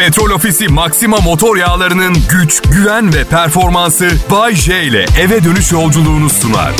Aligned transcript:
Petrol 0.00 0.30
Ofisi 0.30 0.68
Maxima 0.68 1.16
motor 1.16 1.56
yağlarının 1.56 2.16
güç, 2.30 2.62
güven 2.62 3.14
ve 3.14 3.24
performansı 3.24 4.10
Bay 4.30 4.54
J 4.54 4.82
ile 4.82 5.06
eve 5.20 5.44
dönüş 5.44 5.72
yolculuğunu 5.72 6.30
sunar. 6.30 6.72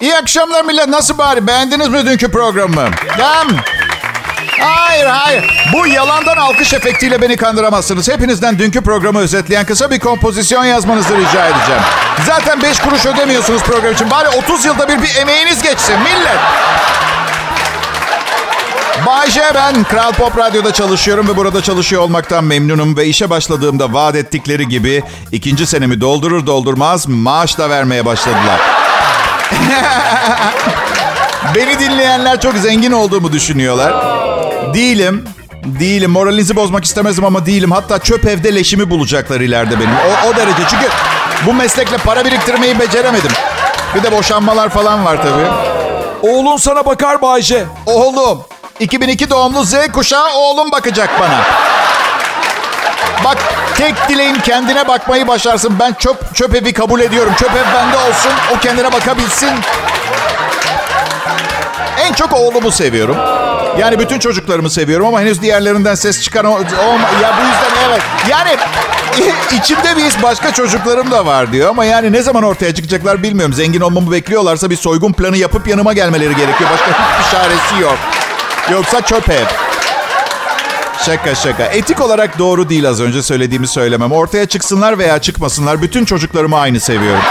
İyi 0.00 0.16
akşamlar 0.16 0.64
millet. 0.64 0.88
Nasıl 0.88 1.18
bari? 1.18 1.46
Beğendiniz 1.46 1.88
mi 1.88 2.06
dünkü 2.06 2.30
programı? 2.30 2.90
Tamam. 3.18 3.56
Hayır 4.64 5.06
hayır. 5.06 5.44
Bu 5.72 5.86
yalandan 5.86 6.36
alkış 6.36 6.72
efektiyle 6.72 7.22
beni 7.22 7.36
kandıramazsınız. 7.36 8.08
Hepinizden 8.08 8.58
dünkü 8.58 8.80
programı 8.82 9.18
özetleyen 9.18 9.66
kısa 9.66 9.90
bir 9.90 9.98
kompozisyon 9.98 10.64
yazmanızı 10.64 11.16
rica 11.16 11.46
edeceğim. 11.46 11.82
Zaten 12.26 12.62
5 12.62 12.78
kuruş 12.78 13.06
ödemiyorsunuz 13.06 13.62
program 13.62 13.92
için. 13.92 14.10
Bari 14.10 14.28
30 14.28 14.64
yılda 14.64 14.88
bir 14.88 15.02
bir 15.02 15.16
emeğiniz 15.16 15.62
geçsin 15.62 15.98
millet. 16.00 16.38
Bay 19.06 19.30
J 19.30 19.40
ben 19.54 19.84
Kral 19.84 20.12
Pop 20.12 20.38
Radyo'da 20.38 20.72
çalışıyorum 20.72 21.28
ve 21.28 21.36
burada 21.36 21.62
çalışıyor 21.62 22.02
olmaktan 22.02 22.44
memnunum. 22.44 22.96
Ve 22.96 23.06
işe 23.06 23.30
başladığımda 23.30 23.92
vaat 23.92 24.14
ettikleri 24.14 24.68
gibi 24.68 25.02
ikinci 25.32 25.66
senemi 25.66 26.00
doldurur 26.00 26.46
doldurmaz 26.46 27.08
maaş 27.08 27.58
da 27.58 27.70
vermeye 27.70 28.06
başladılar. 28.06 28.60
Beni 31.54 31.78
dinleyenler 31.78 32.40
çok 32.40 32.54
zengin 32.54 32.92
olduğumu 32.92 33.32
düşünüyorlar. 33.32 33.94
Değilim. 34.74 35.24
Değilim. 35.64 36.10
Moralinizi 36.10 36.56
bozmak 36.56 36.84
istemezdim 36.84 37.24
ama 37.24 37.46
değilim. 37.46 37.70
Hatta 37.70 37.98
çöp 37.98 38.24
evde 38.26 38.54
leşimi 38.54 38.90
bulacaklar 38.90 39.40
ileride 39.40 39.80
benim. 39.80 39.94
O, 39.94 40.28
o 40.28 40.36
derece. 40.36 40.62
Çünkü 40.70 40.86
bu 41.46 41.52
meslekle 41.54 41.96
para 41.96 42.24
biriktirmeyi 42.24 42.78
beceremedim. 42.78 43.30
Bir 43.94 44.02
de 44.02 44.12
boşanmalar 44.12 44.68
falan 44.68 45.04
var 45.04 45.16
tabii. 45.22 45.46
Oğlun 46.32 46.56
sana 46.56 46.86
bakar 46.86 47.22
Bayce. 47.22 47.64
Oğlum. 47.86 48.42
2002 48.80 49.30
doğumlu 49.30 49.64
Z 49.64 49.74
kuşağı 49.92 50.32
oğlum 50.34 50.72
bakacak 50.72 51.10
bana. 51.20 51.40
Bak 53.24 53.36
tek 53.76 54.08
dileğim 54.08 54.40
kendine 54.40 54.88
bakmayı 54.88 55.28
başarsın. 55.28 55.76
Ben 55.80 55.92
çöp, 55.92 56.34
çöp 56.34 56.54
evi 56.54 56.72
kabul 56.72 57.00
ediyorum. 57.00 57.32
Çöp 57.38 57.50
ev 57.50 57.74
bende 57.74 57.96
olsun. 57.96 58.32
O 58.56 58.58
kendine 58.60 58.92
bakabilsin. 58.92 59.50
En 62.04 62.12
çok 62.12 62.32
oğlumu 62.32 62.70
seviyorum. 62.70 63.16
Yani 63.78 63.98
bütün 63.98 64.18
çocuklarımı 64.18 64.70
seviyorum 64.70 65.06
ama 65.06 65.20
henüz 65.20 65.42
diğerlerinden 65.42 65.94
ses 65.94 66.22
çıkan 66.22 66.44
o, 66.44 66.50
o 66.50 66.92
ya 67.22 67.34
bu 67.38 67.44
yüzden 67.46 67.88
evet. 67.88 68.02
Yani 68.30 68.50
içimde 69.60 69.96
bir 69.96 70.02
his 70.02 70.22
başka 70.22 70.52
çocuklarım 70.52 71.10
da 71.10 71.26
var 71.26 71.52
diyor 71.52 71.70
ama 71.70 71.84
yani 71.84 72.12
ne 72.12 72.22
zaman 72.22 72.42
ortaya 72.42 72.74
çıkacaklar 72.74 73.22
bilmiyorum. 73.22 73.54
Zengin 73.54 73.80
olmamı 73.80 74.12
bekliyorlarsa 74.12 74.70
bir 74.70 74.76
soygun 74.76 75.12
planı 75.12 75.36
yapıp 75.36 75.68
yanıma 75.68 75.92
gelmeleri 75.92 76.36
gerekiyor. 76.36 76.70
Başka 76.70 76.86
hiçbir 76.86 77.30
çaresi 77.30 77.82
yok. 77.82 77.98
Yoksa 78.72 79.00
çöp 79.00 79.30
ev. 79.30 79.44
Şaka 81.06 81.34
şaka. 81.34 81.64
Etik 81.64 82.00
olarak 82.00 82.38
doğru 82.38 82.68
değil 82.68 82.88
az 82.88 83.00
önce 83.00 83.22
söylediğimi 83.22 83.66
söylemem. 83.66 84.12
Ortaya 84.12 84.46
çıksınlar 84.46 84.98
veya 84.98 85.18
çıkmasınlar 85.18 85.82
bütün 85.82 86.04
çocuklarımı 86.04 86.58
aynı 86.58 86.80
seviyorum. 86.80 87.22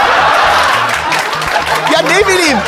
Ya 1.92 2.00
ne 2.00 2.26
bileyim. 2.26 2.58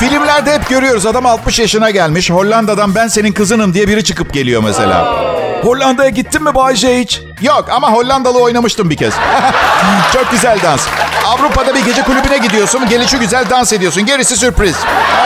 Filmlerde 0.00 0.54
hep 0.54 0.68
görüyoruz 0.68 1.06
adam 1.06 1.26
60 1.26 1.58
yaşına 1.58 1.90
gelmiş. 1.90 2.30
Hollanda'dan 2.30 2.94
ben 2.94 3.08
senin 3.08 3.32
kızınım 3.32 3.74
diye 3.74 3.88
biri 3.88 4.04
çıkıp 4.04 4.34
geliyor 4.34 4.62
mesela. 4.62 5.14
Hollanda'ya 5.62 6.10
gittin 6.10 6.44
mi 6.44 6.54
Bayce 6.54 7.00
hiç? 7.00 7.22
Yok 7.42 7.64
ama 7.70 7.92
Hollandalı 7.92 8.42
oynamıştım 8.42 8.90
bir 8.90 8.96
kez. 8.96 9.14
Çok 10.12 10.30
güzel 10.30 10.58
dans. 10.62 10.86
Avrupa'da 11.26 11.74
bir 11.74 11.84
gece 11.84 12.02
kulübüne 12.02 12.38
gidiyorsun. 12.38 12.88
Gelişi 12.88 13.18
güzel 13.18 13.50
dans 13.50 13.72
ediyorsun. 13.72 14.06
Gerisi 14.06 14.36
sürpriz. 14.36 14.76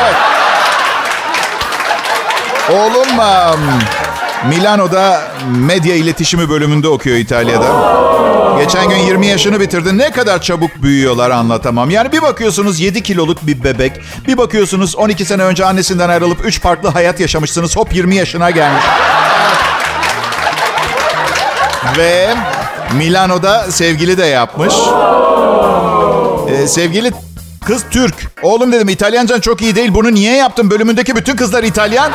Evet. 0.03 0.15
Oğlum 2.71 3.19
um, 3.19 3.61
Milano'da 4.49 5.23
medya 5.47 5.95
iletişimi 5.95 6.51
bölümünde 6.51 6.89
okuyor 6.89 7.17
İtalya'da. 7.17 7.67
Geçen 8.59 8.89
gün 8.89 8.97
20 8.97 9.27
yaşını 9.27 9.61
bitirdi. 9.61 9.99
Ne 9.99 10.11
kadar 10.11 10.43
çabuk 10.43 10.83
büyüyorlar 10.83 11.31
anlatamam. 11.31 11.91
Yani 11.91 12.13
bir 12.13 12.23
bakıyorsunuz 12.23 12.81
7 12.81 13.03
kiloluk 13.03 13.47
bir 13.47 13.65
bebek. 13.65 13.93
Bir 14.29 14.39
bakıyorsunuz 14.39 14.97
12 14.97 15.25
sene 15.25 15.43
önce 15.43 15.65
annesinden 15.65 16.09
ayrılıp 16.09 16.45
3 16.45 16.61
farklı 16.61 16.89
hayat 16.89 17.21
yaşamışsınız. 17.21 17.77
Hop 17.77 17.95
20 17.95 18.17
yaşına 18.17 18.51
gelmiş. 18.51 18.85
Ve 21.97 22.35
Milano'da 22.93 23.71
sevgili 23.71 24.19
de 24.19 24.25
yapmış. 24.25 24.75
Ee, 26.49 26.67
sevgili 26.67 27.13
kız 27.65 27.85
Türk. 27.91 28.15
Oğlum 28.43 28.73
dedim 28.73 28.89
İtalyancan 28.89 29.41
çok 29.41 29.63
iyi 29.63 29.77
değil. 29.77 29.95
Bunu 29.95 30.15
niye 30.15 30.37
yaptın? 30.37 30.71
Bölümündeki 30.71 31.17
bütün 31.17 31.37
kızlar 31.37 31.63
İtalyan. 31.63 32.13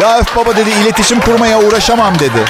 Ya 0.00 0.18
öf 0.18 0.36
baba 0.36 0.56
dedi 0.56 0.70
iletişim 0.82 1.20
kurmaya 1.20 1.62
uğraşamam 1.62 2.18
dedi. 2.18 2.44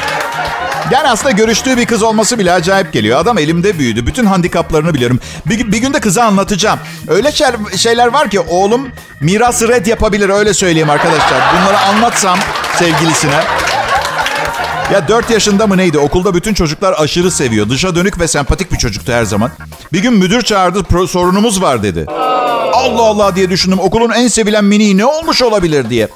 Yani 0.91 1.09
aslında 1.09 1.31
görüştüğü 1.31 1.77
bir 1.77 1.87
kız 1.87 2.03
olması 2.03 2.39
bile 2.39 2.53
acayip 2.53 2.93
geliyor. 2.93 3.19
Adam 3.19 3.39
elimde 3.39 3.79
büyüdü. 3.79 4.07
Bütün 4.07 4.25
handikaplarını 4.27 4.95
biliyorum. 4.95 5.21
Bir, 5.47 5.73
bir 5.73 5.79
gün 5.79 5.95
de 5.95 6.01
kıza 6.01 6.25
anlatacağım. 6.25 6.79
Öyle 7.09 7.33
şey, 7.33 7.47
şeyler 7.77 8.07
var 8.07 8.31
ki 8.31 8.41
oğlum 8.41 8.89
mirası 9.21 9.69
red 9.69 9.87
yapabilir 9.87 10.29
öyle 10.29 10.55
söyleyeyim 10.55 10.91
arkadaşlar. 10.91 11.43
Bunları 11.55 11.79
anlatsam 11.79 12.39
sevgilisine. 12.79 13.41
Ya 14.93 15.09
4 15.09 15.31
yaşında 15.31 15.67
mı 15.67 15.77
neydi? 15.77 15.99
Okulda 15.99 16.35
bütün 16.35 16.55
çocuklar 16.55 16.95
aşırı 16.99 17.31
seviyor. 17.31 17.69
Dışa 17.69 17.95
dönük 17.95 18.21
ve 18.21 18.29
sempatik 18.29 18.73
bir 18.73 18.79
çocuktu 18.79 19.13
her 19.13 19.25
zaman. 19.25 19.51
Bir 19.93 20.03
gün 20.03 20.15
müdür 20.15 20.43
çağırdı. 20.43 21.07
Sorunumuz 21.09 21.63
var 21.63 21.83
dedi. 21.83 22.07
Allah 22.73 23.03
Allah 23.03 23.37
diye 23.37 23.51
düşündüm. 23.51 23.79
Okulun 23.79 24.11
en 24.11 24.29
sevilen 24.29 24.65
mini 24.65 24.99
ne 24.99 25.05
olmuş 25.05 25.43
olabilir 25.43 25.91
diye. 25.91 26.09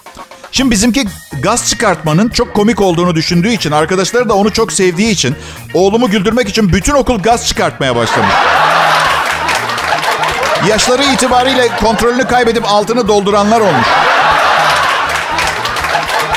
Şimdi 0.53 0.70
bizimki 0.70 1.04
gaz 1.42 1.69
çıkartmanın 1.70 2.28
çok 2.28 2.54
komik 2.54 2.81
olduğunu 2.81 3.14
düşündüğü 3.14 3.53
için, 3.53 3.70
arkadaşları 3.70 4.28
da 4.28 4.34
onu 4.34 4.53
çok 4.53 4.72
sevdiği 4.72 5.10
için, 5.10 5.36
oğlumu 5.75 6.10
güldürmek 6.10 6.48
için 6.48 6.72
bütün 6.72 6.94
okul 6.94 7.19
gaz 7.19 7.48
çıkartmaya 7.48 7.97
başlamış. 7.97 8.34
Yaşları 10.69 11.04
itibariyle 11.04 11.69
kontrolünü 11.81 12.25
kaybedip 12.25 12.64
altını 12.69 13.08
dolduranlar 13.08 13.60
olmuş. 13.60 13.87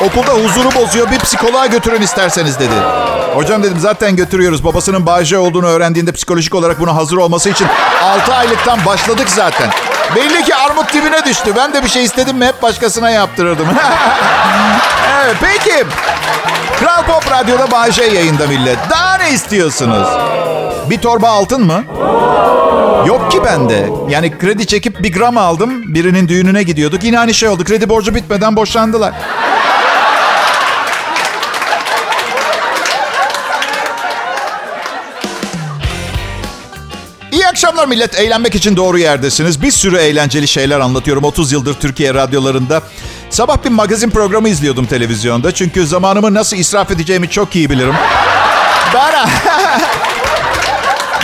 Okulda 0.01 0.31
huzuru 0.33 0.75
bozuyor 0.75 1.11
bir 1.11 1.19
psikoloğa 1.19 1.65
götürün 1.65 2.01
isterseniz 2.01 2.59
dedi. 2.59 2.75
Hocam 3.35 3.63
dedim 3.63 3.79
zaten 3.79 4.15
götürüyoruz. 4.15 4.63
Babasının 4.63 5.05
Bayce 5.05 5.37
olduğunu 5.37 5.65
öğrendiğinde 5.67 6.11
psikolojik 6.11 6.55
olarak 6.55 6.79
buna 6.79 6.95
hazır 6.95 7.17
olması 7.17 7.49
için 7.49 7.67
6 8.03 8.33
aylıktan 8.33 8.85
başladık 8.85 9.29
zaten. 9.29 9.69
Belli 10.15 10.43
ki 10.43 10.55
armut 10.55 10.93
dibine 10.93 11.25
düştü. 11.25 11.53
Ben 11.55 11.73
de 11.73 11.83
bir 11.83 11.89
şey 11.89 12.03
istedim 12.03 12.37
mi 12.37 12.45
hep 12.45 12.61
başkasına 12.61 13.09
yaptırırdım. 13.09 13.67
evet 15.23 15.35
peki. 15.41 15.85
Kral 16.79 17.03
Pop 17.03 17.31
Radyo'da 17.31 17.71
Bayce 17.71 18.03
yayında 18.03 18.47
millet. 18.47 18.77
Daha 18.89 19.17
ne 19.17 19.31
istiyorsunuz? 19.31 20.07
Bir 20.89 20.97
torba 20.97 21.29
altın 21.29 21.65
mı? 21.65 21.83
Yok 23.07 23.31
ki 23.31 23.43
bende. 23.45 23.89
Yani 24.09 24.37
kredi 24.37 24.67
çekip 24.67 25.03
bir 25.03 25.13
gram 25.13 25.37
aldım. 25.37 25.93
Birinin 25.93 26.27
düğününe 26.27 26.63
gidiyorduk. 26.63 27.03
Yine 27.03 27.19
aynı 27.19 27.33
şey 27.33 27.49
oldu. 27.49 27.63
Kredi 27.63 27.89
borcu 27.89 28.15
bitmeden 28.15 28.55
boşandılar. 28.55 29.13
İyi 37.41 37.47
akşamlar 37.47 37.87
millet. 37.87 38.19
Eğlenmek 38.19 38.55
için 38.55 38.75
doğru 38.75 38.97
yerdesiniz. 38.97 39.61
Bir 39.61 39.71
sürü 39.71 39.97
eğlenceli 39.97 40.47
şeyler 40.47 40.79
anlatıyorum 40.79 41.23
30 41.23 41.51
yıldır 41.51 41.73
Türkiye 41.73 42.13
radyolarında. 42.13 42.81
Sabah 43.29 43.63
bir 43.63 43.69
magazin 43.69 44.09
programı 44.09 44.49
izliyordum 44.49 44.85
televizyonda. 44.85 45.51
Çünkü 45.51 45.87
zamanımı 45.87 46.33
nasıl 46.33 46.57
israf 46.57 46.91
edeceğimi 46.91 47.29
çok 47.29 47.55
iyi 47.55 47.69
bilirim. 47.69 47.93
Ben... 48.93 49.29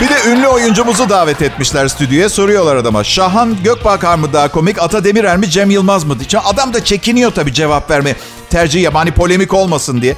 bir 0.00 0.08
de 0.08 0.30
ünlü 0.30 0.46
oyuncumuzu 0.46 1.08
davet 1.08 1.42
etmişler 1.42 1.88
stüdyoya. 1.88 2.28
Soruyorlar 2.28 2.76
adama. 2.76 3.04
Şahan 3.04 3.56
Gökbakar 3.64 4.18
mı 4.18 4.32
daha 4.32 4.48
komik, 4.48 4.82
Ata 4.82 5.04
Demirer 5.04 5.36
mi, 5.36 5.50
Cem 5.50 5.70
Yılmaz 5.70 6.04
mı? 6.04 6.16
Adam 6.44 6.74
da 6.74 6.84
çekiniyor 6.84 7.30
tabii 7.30 7.54
cevap 7.54 7.90
vermeye. 7.90 8.16
Tercih 8.50 8.82
yabani 8.82 9.10
polemik 9.10 9.54
olmasın 9.54 10.02
diye. 10.02 10.16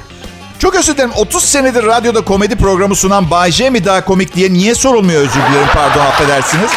Çok 0.61 0.75
özür 0.75 0.93
dilerim. 0.93 1.11
30 1.15 1.43
senedir 1.43 1.83
radyoda 1.83 2.21
komedi 2.21 2.55
programı 2.55 2.95
sunan 2.95 3.31
Bay 3.31 3.51
J 3.51 3.69
mi 3.69 3.85
daha 3.85 4.05
komik 4.05 4.35
diye 4.35 4.53
niye 4.53 4.75
sorulmuyor 4.75 5.21
özür 5.21 5.33
dilerim 5.33 5.67
pardon 5.73 6.05
affedersiniz. 6.05 6.71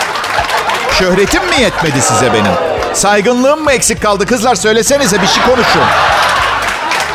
Şöhretim 0.98 1.48
mi 1.48 1.60
yetmedi 1.60 2.02
size 2.02 2.32
benim? 2.32 2.52
Saygınlığım 2.94 3.64
mı 3.64 3.72
eksik 3.72 4.02
kaldı 4.02 4.26
kızlar 4.26 4.54
söylesenize 4.54 5.22
bir 5.22 5.26
şey 5.26 5.44
konuşun. 5.44 5.82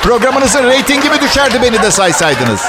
Programınızın 0.04 0.63
reytingi 0.63 1.10
mi 1.10 1.21
düşerdi 1.21 1.62
beni 1.62 1.81
de 1.81 1.92
saysaydınız? 1.92 2.62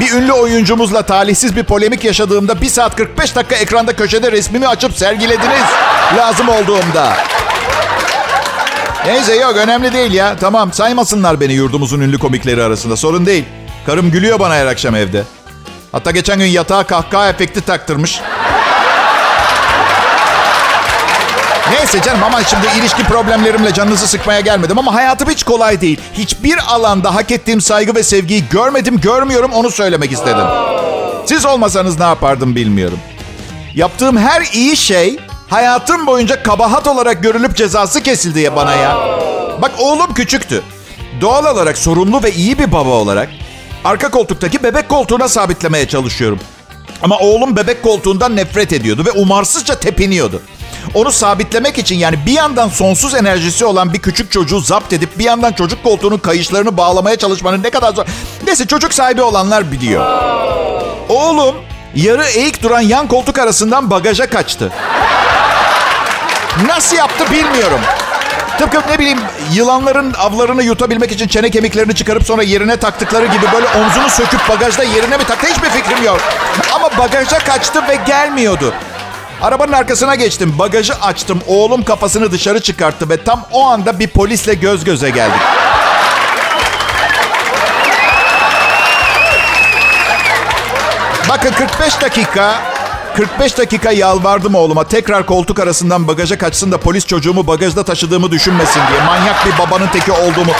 Bir 0.00 0.12
ünlü 0.12 0.32
oyuncumuzla 0.32 1.02
talihsiz 1.02 1.56
bir 1.56 1.64
polemik 1.64 2.04
yaşadığımda 2.04 2.60
1 2.60 2.68
saat 2.68 2.96
45 2.96 3.36
dakika 3.36 3.54
ekranda 3.54 3.96
köşede 3.96 4.32
resmimi 4.32 4.68
açıp 4.68 4.98
sergilediniz. 4.98 5.64
Lazım 6.16 6.48
olduğumda. 6.48 7.16
Neyse 9.06 9.34
yok 9.34 9.56
önemli 9.56 9.92
değil 9.92 10.12
ya. 10.12 10.36
Tamam 10.36 10.72
saymasınlar 10.72 11.40
beni 11.40 11.52
yurdumuzun 11.52 12.00
ünlü 12.00 12.18
komikleri 12.18 12.62
arasında. 12.62 12.96
Sorun 12.96 13.26
değil. 13.26 13.44
Karım 13.86 14.10
gülüyor 14.10 14.40
bana 14.40 14.54
her 14.54 14.66
akşam 14.66 14.94
evde. 14.94 15.22
Hatta 15.92 16.10
geçen 16.10 16.38
gün 16.38 16.46
yatağa 16.46 16.82
kahkaha 16.82 17.28
efekti 17.28 17.60
taktırmış. 17.60 18.20
Neyse 21.70 22.02
canım 22.02 22.22
ama 22.22 22.44
şimdi 22.44 22.66
ilişki 22.78 23.04
problemlerimle 23.04 23.74
canınızı 23.74 24.08
sıkmaya 24.08 24.40
gelmedim 24.40 24.78
ama 24.78 24.94
hayatım 24.94 25.30
hiç 25.30 25.42
kolay 25.42 25.80
değil. 25.80 26.00
Hiçbir 26.14 26.58
alanda 26.68 27.14
hak 27.14 27.30
ettiğim 27.30 27.60
saygı 27.60 27.94
ve 27.94 28.02
sevgiyi 28.02 28.44
görmedim, 28.50 29.00
görmüyorum 29.00 29.52
onu 29.52 29.70
söylemek 29.70 30.12
istedim. 30.12 30.46
Siz 31.26 31.46
olmasanız 31.46 31.98
ne 31.98 32.04
yapardım 32.04 32.54
bilmiyorum. 32.54 32.98
Yaptığım 33.74 34.16
her 34.16 34.42
iyi 34.52 34.76
şey 34.76 35.18
hayatım 35.48 36.06
boyunca 36.06 36.42
kabahat 36.42 36.86
olarak 36.86 37.22
görülüp 37.22 37.56
cezası 37.56 38.02
kesildi 38.02 38.40
ya 38.40 38.56
bana 38.56 38.72
ya. 38.74 38.96
Bak 39.62 39.72
oğlum 39.78 40.14
küçüktü. 40.14 40.62
Doğal 41.20 41.44
olarak 41.54 41.78
sorumlu 41.78 42.22
ve 42.22 42.32
iyi 42.32 42.58
bir 42.58 42.72
baba 42.72 42.90
olarak 42.90 43.28
arka 43.84 44.10
koltuktaki 44.10 44.62
bebek 44.62 44.88
koltuğuna 44.88 45.28
sabitlemeye 45.28 45.88
çalışıyorum. 45.88 46.38
Ama 47.02 47.18
oğlum 47.18 47.56
bebek 47.56 47.82
koltuğundan 47.82 48.36
nefret 48.36 48.72
ediyordu 48.72 49.04
ve 49.06 49.10
umarsızca 49.10 49.74
tepiniyordu. 49.74 50.42
Onu 50.94 51.12
sabitlemek 51.12 51.78
için 51.78 51.96
yani 51.96 52.18
bir 52.26 52.32
yandan 52.32 52.68
sonsuz 52.68 53.14
enerjisi 53.14 53.64
olan 53.64 53.92
bir 53.92 53.98
küçük 53.98 54.32
çocuğu 54.32 54.60
zapt 54.60 54.92
edip 54.92 55.18
bir 55.18 55.24
yandan 55.24 55.52
çocuk 55.52 55.82
koltuğunun 55.82 56.18
kayışlarını 56.18 56.76
bağlamaya 56.76 57.16
çalışmanın 57.16 57.62
ne 57.62 57.70
kadar 57.70 57.94
zor. 57.94 58.04
Neyse 58.46 58.66
çocuk 58.66 58.94
sahibi 58.94 59.22
olanlar 59.22 59.72
biliyor. 59.72 60.06
Oğlum 61.08 61.54
yarı 61.94 62.24
eğik 62.24 62.62
duran 62.62 62.80
yan 62.80 63.08
koltuk 63.08 63.38
arasından 63.38 63.90
bagaja 63.90 64.30
kaçtı. 64.30 64.72
Nasıl 66.62 66.96
yaptı 66.96 67.24
bilmiyorum. 67.30 67.80
Tıpkı 68.58 68.82
ne 68.88 68.98
bileyim 68.98 69.20
yılanların 69.52 70.14
avlarını 70.14 70.62
yutabilmek 70.62 71.12
için 71.12 71.28
çene 71.28 71.50
kemiklerini 71.50 71.94
çıkarıp 71.94 72.24
sonra 72.24 72.42
yerine 72.42 72.76
taktıkları 72.76 73.26
gibi 73.26 73.46
böyle 73.52 73.66
omzunu 73.66 74.10
söküp 74.10 74.48
bagajda 74.48 74.82
yerine 74.82 75.16
mi 75.16 75.24
taktı 75.24 75.46
hiçbir 75.46 75.70
fikrim 75.70 76.04
yok. 76.04 76.20
Ama 76.74 76.90
bagaja 76.98 77.38
kaçtı 77.38 77.88
ve 77.88 77.98
gelmiyordu. 78.06 78.74
Arabanın 79.42 79.72
arkasına 79.72 80.14
geçtim. 80.14 80.58
Bagajı 80.58 80.94
açtım. 80.94 81.40
Oğlum 81.46 81.84
kafasını 81.84 82.32
dışarı 82.32 82.60
çıkarttı 82.60 83.08
ve 83.10 83.24
tam 83.24 83.46
o 83.52 83.66
anda 83.66 83.98
bir 83.98 84.08
polisle 84.08 84.54
göz 84.54 84.84
göze 84.84 85.10
geldik. 85.10 85.40
Bakın 91.28 91.52
45 91.52 92.00
dakika 92.00 92.73
45 93.16 93.58
dakika 93.58 93.92
yalvardım 93.92 94.54
oğluma 94.54 94.84
tekrar 94.84 95.26
koltuk 95.26 95.60
arasından 95.60 96.08
bagaja 96.08 96.38
kaçsın 96.38 96.72
da 96.72 96.78
polis 96.78 97.06
çocuğumu 97.06 97.46
bagajda 97.46 97.84
taşıdığımı 97.84 98.30
düşünmesin 98.30 98.80
diye. 98.90 99.00
Manyak 99.06 99.46
bir 99.46 99.58
babanın 99.58 99.86
teki 99.86 100.12
olduğumu. 100.12 100.52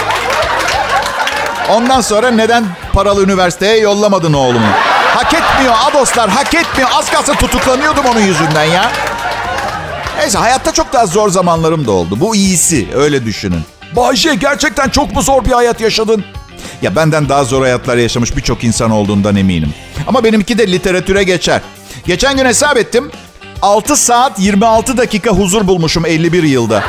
Ondan 1.69 2.01
sonra 2.01 2.31
neden 2.31 2.65
paralı 2.93 3.23
üniversiteye 3.23 3.79
yollamadın 3.79 4.33
oğlumu? 4.33 4.67
Hak 5.15 5.33
etmiyor 5.33 5.73
adoslar 5.91 6.29
hak 6.29 6.53
etmiyor. 6.55 6.89
Az 6.93 7.11
kalsın 7.11 7.35
tutuklanıyordum 7.35 8.05
onun 8.05 8.19
yüzünden 8.19 8.63
ya. 8.63 8.91
Neyse 10.17 10.37
hayatta 10.37 10.73
çok 10.73 10.93
daha 10.93 11.05
zor 11.05 11.29
zamanlarım 11.29 11.87
da 11.87 11.91
oldu. 11.91 12.17
Bu 12.19 12.35
iyisi 12.35 12.87
öyle 12.95 13.25
düşünün. 13.25 13.61
Bayce 13.95 14.35
gerçekten 14.35 14.89
çok 14.89 15.15
mu 15.15 15.21
zor 15.21 15.45
bir 15.45 15.51
hayat 15.51 15.81
yaşadın? 15.81 16.25
Ya 16.81 16.95
benden 16.95 17.29
daha 17.29 17.43
zor 17.43 17.61
hayatlar 17.61 17.97
yaşamış 17.97 18.35
birçok 18.37 18.63
insan 18.63 18.91
olduğundan 18.91 19.35
eminim. 19.35 19.73
Ama 20.07 20.23
benimki 20.23 20.57
de 20.57 20.71
literatüre 20.71 21.23
geçer. 21.23 21.61
Geçen 22.05 22.37
gün 22.37 22.45
hesap 22.45 22.77
ettim. 22.77 23.11
6 23.61 23.95
saat 23.95 24.39
26 24.39 24.97
dakika 24.97 25.31
huzur 25.31 25.67
bulmuşum 25.67 26.05
51 26.05 26.43
yılda. 26.43 26.83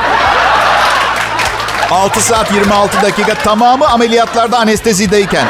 6 1.90 2.20
saat 2.20 2.52
26 2.52 3.02
dakika 3.02 3.34
tamamı 3.34 3.88
ameliyatlarda 3.88 4.58
anestezideyken. 4.58 5.46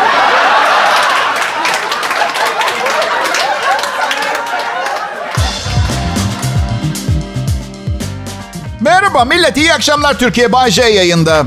Merhaba 8.80 9.24
millet, 9.24 9.56
iyi 9.56 9.72
akşamlar 9.72 10.18
Türkiye. 10.18 10.52
Bay 10.52 10.70
J 10.70 10.82
yayında. 10.82 11.44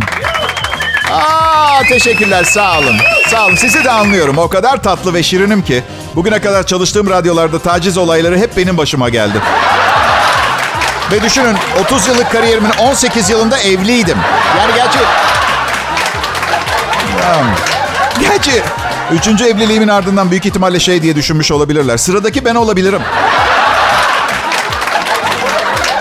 Aa, 1.11 1.81
teşekkürler, 1.89 2.43
sağ 2.43 2.79
olun. 2.79 2.95
Sağ 3.31 3.45
olun, 3.45 3.55
sizi 3.55 3.83
de 3.83 3.91
anlıyorum. 3.91 4.37
O 4.37 4.47
kadar 4.49 4.83
tatlı 4.83 5.13
ve 5.13 5.23
şirinim 5.23 5.61
ki. 5.61 5.83
Bugüne 6.15 6.41
kadar 6.41 6.65
çalıştığım 6.65 7.09
radyolarda 7.09 7.59
taciz 7.59 7.97
olayları 7.97 8.37
hep 8.37 8.57
benim 8.57 8.77
başıma 8.77 9.09
geldi. 9.09 9.41
Ve 11.11 11.21
düşünün 11.23 11.55
30 11.85 12.07
yıllık 12.07 12.31
kariyerimin 12.31 12.71
18 12.79 13.29
yılında 13.29 13.59
evliydim. 13.59 14.17
Yani 14.59 14.71
gerçi... 14.75 14.99
Gerçi 18.19 18.63
üçüncü 19.11 19.45
evliliğimin 19.45 19.87
ardından 19.87 20.31
büyük 20.31 20.45
ihtimalle 20.45 20.79
şey 20.79 21.01
diye 21.01 21.15
düşünmüş 21.15 21.51
olabilirler. 21.51 21.97
Sıradaki 21.97 22.45
ben 22.45 22.55
olabilirim. 22.55 23.01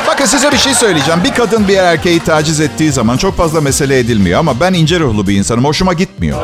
Bakın 0.06 0.24
size 0.24 0.52
bir 0.52 0.58
şey 0.58 0.74
söyleyeceğim. 0.74 1.20
Bir 1.24 1.34
kadın 1.34 1.68
bir 1.68 1.76
erkeği 1.76 2.20
taciz 2.20 2.60
ettiği 2.60 2.92
zaman 2.92 3.16
çok 3.16 3.36
fazla 3.36 3.60
mesele 3.60 3.98
edilmiyor. 3.98 4.40
Ama 4.40 4.60
ben 4.60 4.72
ince 4.72 5.00
ruhlu 5.00 5.26
bir 5.26 5.36
insanım. 5.36 5.64
Hoşuma 5.64 5.92
gitmiyor. 5.92 6.42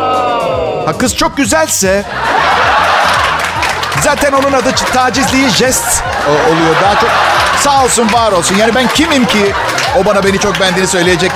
Ha 0.87 0.99
kız 0.99 1.17
çok 1.17 1.37
güzelse... 1.37 2.05
Zaten 4.05 4.33
onun 4.33 4.53
adı 4.53 4.71
taciz 4.93 5.33
değil, 5.33 5.49
jest 5.49 6.03
oluyor. 6.29 6.75
Daha 6.83 7.01
çok 7.01 7.11
sağ 7.61 7.85
olsun, 7.85 8.13
var 8.13 8.33
olsun. 8.33 8.57
Yani 8.57 8.75
ben 8.75 8.89
kimim 8.89 9.25
ki 9.27 9.53
o 10.01 10.05
bana 10.05 10.25
beni 10.25 10.39
çok 10.39 10.61
beğendiğini 10.61 10.89
söyleyecek. 10.89 11.33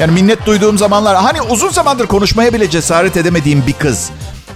Yani 0.00 0.12
minnet 0.12 0.46
duyduğum 0.46 0.78
zamanlar. 0.78 1.16
Hani 1.16 1.42
uzun 1.42 1.70
zamandır 1.70 2.06
konuşmaya 2.06 2.52
bile 2.52 2.70
cesaret 2.70 3.16
edemediğim 3.16 3.64
bir 3.66 3.72
kız. 3.72 4.10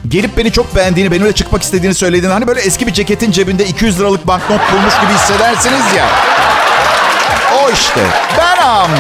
Gelip 0.09 0.37
beni 0.37 0.53
çok 0.53 0.77
beğendiğini, 0.77 1.13
benimle 1.13 1.33
çıkmak 1.33 1.63
istediğini 1.63 1.95
söylediğini. 1.95 2.33
Hani 2.33 2.47
böyle 2.47 2.61
eski 2.61 2.87
bir 2.87 2.93
ceketin 2.93 3.31
cebinde 3.31 3.67
200 3.67 4.01
liralık 4.01 4.27
banknot 4.27 4.61
bulmuş 4.73 4.95
gibi 5.01 5.13
hissedersiniz 5.13 5.95
ya. 5.97 6.07
O 7.65 7.71
işte. 7.71 8.01
Benim. 8.39 8.91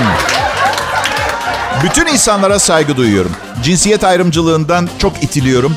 Bütün 1.82 2.06
insanlara 2.06 2.58
saygı 2.58 2.96
duyuyorum. 2.96 3.32
Cinsiyet 3.62 4.04
ayrımcılığından 4.04 4.88
çok 4.98 5.22
itiliyorum. 5.22 5.76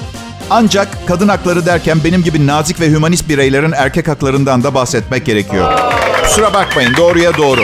Ancak 0.56 1.08
kadın 1.08 1.28
hakları 1.28 1.66
derken 1.66 2.04
benim 2.04 2.24
gibi 2.24 2.48
nazik 2.48 2.80
ve 2.80 2.90
hümanist 2.90 3.30
bireylerin 3.30 3.72
erkek 3.72 4.08
haklarından 4.08 4.64
da 4.64 4.74
bahsetmek 4.74 5.26
gerekiyor. 5.26 5.80
Kusura 6.24 6.54
bakmayın 6.54 6.94
doğruya 6.98 7.38
doğru. 7.38 7.62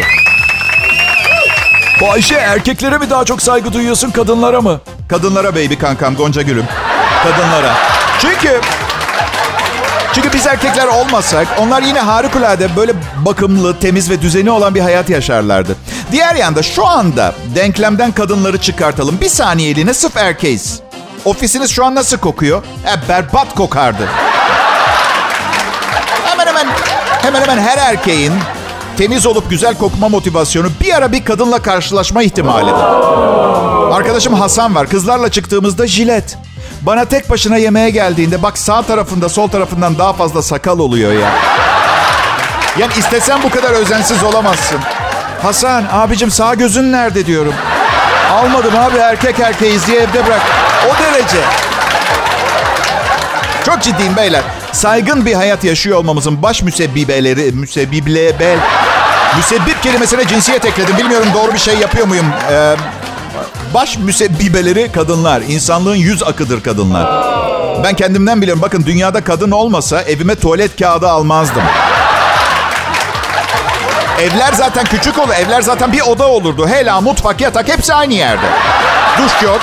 Bayşe 2.02 2.36
erkeklere 2.36 2.98
mi 2.98 3.10
daha 3.10 3.26
çok 3.26 3.42
saygı 3.42 3.74
duyuyorsun 3.74 4.12
kadınlara 4.12 4.62
mı? 4.62 4.82
Kadınlara 5.10 5.56
baby 5.56 5.74
kankam 5.74 6.16
Gonca 6.16 6.42
Gülüm. 6.42 6.66
Kadınlara. 7.24 7.74
Çünkü 8.22 8.62
çünkü 10.14 10.34
biz 10.34 10.48
erkekler 10.48 10.88
olmasak 10.88 11.48
onlar 11.60 11.82
yine 11.82 12.00
harikulade 12.00 12.76
böyle 12.76 12.94
bakımlı, 13.26 13.80
temiz 13.80 14.10
ve 14.10 14.22
düzeni 14.22 14.52
olan 14.52 14.76
bir 14.76 14.82
hayat 14.82 15.10
yaşarlardı. 15.10 15.76
Diğer 16.12 16.36
yanda 16.36 16.64
şu 16.64 16.86
anda 16.86 17.36
denklemden 17.56 18.12
kadınları 18.12 18.58
çıkartalım. 18.58 19.22
Bir 19.22 19.30
saniyeliğine 19.30 19.94
sırf 19.94 20.18
erkeğiz. 20.18 20.89
Ofisiniz 21.26 21.72
şu 21.72 21.86
an 21.86 21.96
nasıl 21.96 22.18
kokuyor? 22.18 22.64
E, 22.64 23.10
berbat 23.10 23.56
kokardı. 23.56 24.08
Hemen 26.26 26.48
hemen 26.48 26.68
hemen 27.22 27.42
hemen 27.42 27.58
her 27.58 27.78
erkeğin 27.78 28.34
temiz 28.98 29.26
olup 29.26 29.50
güzel 29.50 29.76
kokma 29.78 30.10
motivasyonu 30.10 30.68
bir 30.82 30.94
ara 30.94 31.12
bir 31.12 31.26
kadınla 31.26 31.62
karşılaşma 31.62 32.24
ihtimalidir. 32.24 32.84
Arkadaşım 33.96 34.34
Hasan 34.34 34.76
var. 34.76 34.88
Kızlarla 34.88 35.32
çıktığımızda 35.32 35.88
jilet. 35.88 36.38
Bana 36.82 37.06
tek 37.06 37.30
başına 37.30 37.58
yemeğe 37.58 37.90
geldiğinde 37.90 38.44
bak 38.44 38.58
sağ 38.58 38.82
tarafında 38.82 39.30
sol 39.30 39.48
tarafından 39.48 39.98
daha 39.98 40.14
fazla 40.14 40.42
sakal 40.42 40.80
oluyor 40.80 41.14
ya. 41.14 41.30
Yani 42.80 42.92
istesen 42.98 43.44
bu 43.44 43.50
kadar 43.50 43.72
özensiz 43.72 44.24
olamazsın. 44.24 44.80
Hasan 45.42 45.84
abicim 45.92 46.32
sağ 46.32 46.54
gözün 46.54 46.92
nerede 46.92 47.26
diyorum. 47.26 47.54
Almadım 48.34 48.78
abi 48.78 48.98
erkek 48.98 49.40
erkeğiz 49.40 49.88
diye 49.88 50.00
evde 50.00 50.26
bırak. 50.28 50.42
O 50.88 51.04
derece. 51.04 51.38
Çok 53.66 53.82
ciddiyim 53.82 54.16
beyler. 54.16 54.42
Saygın 54.72 55.26
bir 55.26 55.34
hayat 55.34 55.64
yaşıyor 55.64 55.98
olmamızın 55.98 56.44
baş 56.44 56.62
müsebbibeleri, 56.64 57.52
müsebbibel, 57.52 58.58
müsebbip 59.38 59.84
kelimesine 59.84 60.28
cinsiyet 60.28 60.66
ekledim. 60.66 60.98
Bilmiyorum 60.98 61.28
doğru 61.34 61.54
bir 61.54 61.60
şey 61.60 61.78
yapıyor 61.78 62.08
muyum? 62.08 62.26
Ee, 62.52 62.76
baş 63.74 63.98
müsebbibeleri 63.98 64.92
kadınlar. 64.92 65.42
İnsanlığın 65.42 65.96
yüz 65.96 66.24
akıdır 66.24 66.64
kadınlar. 66.64 67.08
Ben 67.84 67.94
kendimden 67.94 68.42
biliyorum. 68.42 68.62
Bakın 68.62 68.84
dünyada 68.86 69.24
kadın 69.24 69.52
olmasa 69.52 70.02
evime 70.02 70.36
tuvalet 70.36 70.80
kağıdı 70.80 71.10
almazdım. 71.10 71.64
Evler 74.22 74.54
zaten 74.54 74.86
küçük 74.86 75.20
olur. 75.20 75.34
Evler 75.34 75.62
zaten 75.62 75.94
bir 75.94 76.02
oda 76.02 76.28
olurdu. 76.28 76.68
Hela, 76.68 77.02
mutfak, 77.02 77.42
yatak 77.42 77.68
hepsi 77.68 77.94
aynı 77.94 78.14
yerde. 78.14 78.46
Duş 79.18 79.44
yok. 79.44 79.62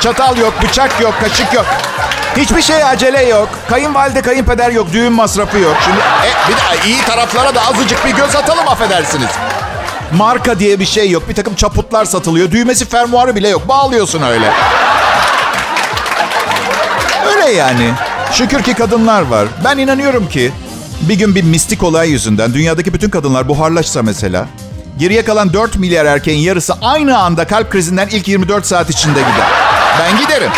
Çatal 0.00 0.36
yok, 0.36 0.54
bıçak 0.62 1.00
yok, 1.00 1.14
kaşık 1.20 1.54
yok. 1.54 1.66
Hiçbir 2.36 2.62
şey 2.62 2.84
acele 2.84 3.24
yok. 3.24 3.48
Kayınvalide, 3.68 4.22
kayınpeder 4.22 4.70
yok, 4.70 4.92
düğün 4.92 5.12
masrafı 5.12 5.58
yok. 5.58 5.76
Şimdi 5.84 5.98
e, 5.98 6.48
bir 6.48 6.56
de 6.56 6.88
iyi 6.88 7.02
taraflara 7.02 7.54
da 7.54 7.66
azıcık 7.66 8.06
bir 8.06 8.10
göz 8.10 8.36
atalım 8.36 8.68
affedersiniz. 8.68 9.30
Marka 10.12 10.58
diye 10.58 10.80
bir 10.80 10.86
şey 10.86 11.10
yok. 11.10 11.28
Bir 11.28 11.34
takım 11.34 11.54
çaputlar 11.54 12.04
satılıyor. 12.04 12.50
Düğmesi 12.50 12.84
fermuarı 12.84 13.36
bile 13.36 13.48
yok. 13.48 13.68
Bağlıyorsun 13.68 14.22
öyle. 14.22 14.52
Öyle 17.26 17.50
yani. 17.50 17.90
Şükür 18.32 18.62
ki 18.62 18.74
kadınlar 18.74 19.22
var. 19.22 19.48
Ben 19.64 19.78
inanıyorum 19.78 20.28
ki 20.28 20.52
bir 21.00 21.14
gün 21.14 21.34
bir 21.34 21.42
mistik 21.42 21.82
olay 21.82 22.10
yüzünden 22.10 22.54
dünyadaki 22.54 22.94
bütün 22.94 23.10
kadınlar 23.10 23.48
buharlaşsa 23.48 24.02
mesela 24.02 24.46
Geriye 24.98 25.24
kalan 25.24 25.52
4 25.52 25.76
milyar 25.76 26.06
erkeğin 26.06 26.38
yarısı 26.38 26.74
aynı 26.82 27.18
anda 27.18 27.46
kalp 27.46 27.70
krizinden 27.70 28.08
ilk 28.08 28.28
24 28.28 28.66
saat 28.66 28.90
içinde 28.90 29.20
gider. 29.20 29.67
Ben 29.98 30.18
giderim. 30.18 30.50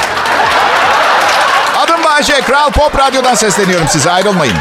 Adım 1.79 2.05
Bayece. 2.05 2.41
Kral 2.41 2.71
Pop 2.71 2.99
Radyo'dan 2.99 3.35
sesleniyorum 3.35 3.89
size. 3.89 4.11
Ayrılmayın. 4.11 4.57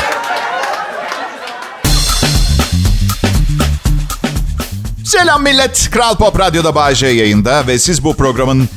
Selam 5.06 5.44
millet. 5.44 5.90
Kral 5.92 6.16
Pop 6.16 6.40
Radyo'da 6.40 6.76
Bayece 6.76 7.08
yayında 7.08 7.68
ve 7.68 7.80
siz 7.80 8.04
bu 8.04 8.16
programın 8.18 8.70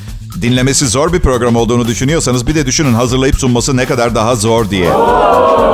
dinlemesi 0.43 0.89
zor 0.89 1.13
bir 1.13 1.21
program 1.21 1.57
olduğunu 1.57 1.87
düşünüyorsanız 1.89 2.47
bir 2.47 2.55
de 2.55 2.67
düşünün 2.67 2.95
hazırlayıp 2.95 3.37
sunması 3.37 3.77
ne 3.77 3.87
kadar 3.87 4.15
daha 4.15 4.35
zor 4.35 4.71
diye. 4.71 4.91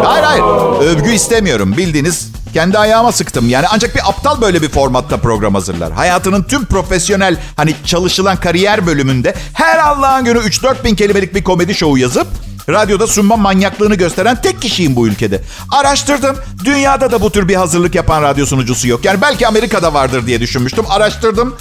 Hayır 0.05 0.23
hayır. 0.23 0.43
Övgü 0.81 1.13
istemiyorum. 1.13 1.75
Bildiğiniz 1.77 2.29
kendi 2.53 2.79
ayağıma 2.79 3.13
sıktım. 3.13 3.49
Yani 3.49 3.67
ancak 3.71 3.95
bir 3.95 4.09
aptal 4.09 4.41
böyle 4.41 4.63
bir 4.63 4.69
formatta 4.69 5.17
program 5.17 5.55
hazırlar. 5.55 5.93
Hayatının 5.93 6.43
tüm 6.43 6.65
profesyonel 6.65 7.37
hani 7.57 7.75
çalışılan 7.85 8.37
kariyer 8.37 8.87
bölümünde 8.87 9.35
her 9.53 9.79
Allah'ın 9.79 10.25
günü 10.25 10.39
3-4 10.39 10.85
bin 10.85 10.95
kelimelik 10.95 11.35
bir 11.35 11.45
komedi 11.45 11.75
şovu 11.75 11.99
yazıp 11.99 12.27
radyoda 12.69 13.07
sunma 13.07 13.37
manyaklığını 13.37 13.95
gösteren 13.95 14.43
tek 14.43 14.63
kişiyim 14.63 14.97
bu 14.97 15.09
ülkede. 15.09 15.43
Araştırdım. 15.71 16.37
Dünyada 16.65 17.13
da 17.13 17.21
bu 17.21 17.31
tür 17.31 17.49
bir 17.49 17.55
hazırlık 17.55 17.95
yapan 17.95 18.23
radyo 18.23 18.47
sunucusu 18.47 18.89
yok. 18.89 19.05
Yani 19.05 19.21
belki 19.21 19.47
Amerika'da 19.47 19.95
vardır 19.95 20.27
diye 20.27 20.41
düşünmüştüm. 20.41 20.85
Araştırdım. 20.89 21.57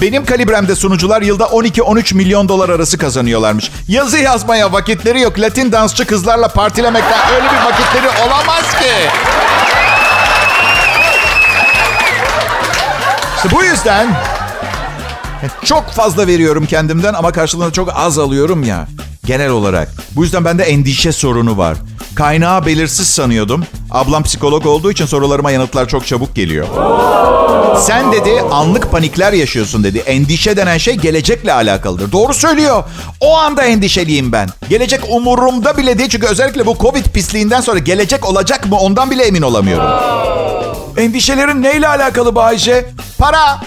Benim 0.00 0.24
kalibremde 0.24 0.76
sunucular 0.76 1.22
yılda 1.22 1.44
12-13 1.44 2.14
milyon 2.14 2.48
dolar 2.48 2.68
arası 2.68 2.98
kazanıyorlarmış. 2.98 3.70
Yazı 3.88 4.18
yazmaya 4.18 4.72
vakitleri 4.72 5.20
yok. 5.20 5.40
Latin 5.40 5.72
dansçı 5.72 6.06
kızlarla 6.06 6.48
partilemekten 6.48 7.18
öyle 7.34 7.44
bir 7.44 7.64
vakitleri 7.72 8.08
olamaz 8.26 8.74
ki. 8.74 8.92
İşte 13.36 13.50
bu 13.56 13.64
yüzden 13.64 14.08
çok 15.64 15.90
fazla 15.90 16.26
veriyorum 16.26 16.66
kendimden 16.66 17.14
ama 17.14 17.32
karşılığında 17.32 17.72
çok 17.72 17.92
az 17.94 18.18
alıyorum 18.18 18.64
ya 18.64 18.86
genel 19.26 19.50
olarak. 19.50 19.88
Bu 20.16 20.24
yüzden 20.24 20.44
bende 20.44 20.62
endişe 20.64 21.12
sorunu 21.12 21.58
var. 21.58 21.76
Kaynağı 22.18 22.66
belirsiz 22.66 23.08
sanıyordum. 23.08 23.64
Ablam 23.90 24.22
psikolog 24.22 24.66
olduğu 24.66 24.90
için 24.90 25.06
sorularıma 25.06 25.50
yanıtlar 25.50 25.88
çok 25.88 26.06
çabuk 26.06 26.34
geliyor. 26.34 26.66
Sen 27.80 28.12
dedi 28.12 28.40
anlık 28.50 28.92
panikler 28.92 29.32
yaşıyorsun 29.32 29.84
dedi. 29.84 29.98
Endişe 29.98 30.56
denen 30.56 30.78
şey 30.78 30.94
gelecekle 30.94 31.52
alakalıdır. 31.52 32.12
Doğru 32.12 32.34
söylüyor. 32.34 32.84
O 33.20 33.36
anda 33.36 33.62
endişeliyim 33.62 34.32
ben. 34.32 34.48
Gelecek 34.68 35.00
umurumda 35.10 35.76
bile 35.76 35.98
değil. 35.98 36.08
Çünkü 36.08 36.26
özellikle 36.26 36.66
bu 36.66 36.76
Covid 36.80 37.04
pisliğinden 37.06 37.60
sonra 37.60 37.78
gelecek 37.78 38.28
olacak 38.28 38.66
mı 38.66 38.78
ondan 38.78 39.10
bile 39.10 39.24
emin 39.24 39.42
olamıyorum. 39.42 39.90
Endişelerin 40.96 41.62
neyle 41.62 41.88
alakalı 41.88 42.34
Bayce? 42.34 42.90
Para. 43.18 43.60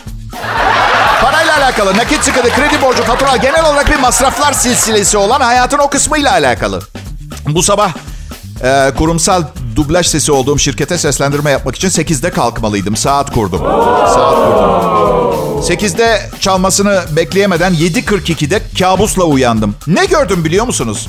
Parayla 1.22 1.58
alakalı. 1.58 1.98
Nakit 1.98 2.24
sıkıntı, 2.24 2.50
kredi 2.50 2.81
borcu, 2.81 3.03
fatura 3.03 3.38
genel 3.38 3.65
olarak 3.65 3.89
bir 3.91 4.00
masraflar 4.00 4.53
silsilesi 4.53 5.17
olan 5.17 5.41
hayatın 5.41 5.79
o 5.79 5.89
kısmıyla 5.89 6.31
alakalı. 6.31 6.81
Bu 7.48 7.63
sabah 7.63 7.91
e, 8.63 8.91
kurumsal 8.97 9.43
dublaj 9.75 10.07
sesi 10.07 10.31
olduğum 10.31 10.59
şirkete 10.59 10.97
seslendirme 10.97 11.51
yapmak 11.51 11.75
için 11.75 11.89
8'de 11.89 12.29
kalkmalıydım. 12.31 12.95
Saat 12.95 13.31
kurdum. 13.33 13.59
Saat 14.13 14.35
kurdum. 14.35 14.71
8'de 15.61 16.29
çalmasını 16.39 17.01
bekleyemeden 17.15 17.73
7.42'de 17.73 18.61
kabusla 18.79 19.23
uyandım. 19.23 19.75
Ne 19.87 20.05
gördüm 20.05 20.45
biliyor 20.45 20.65
musunuz? 20.65 21.07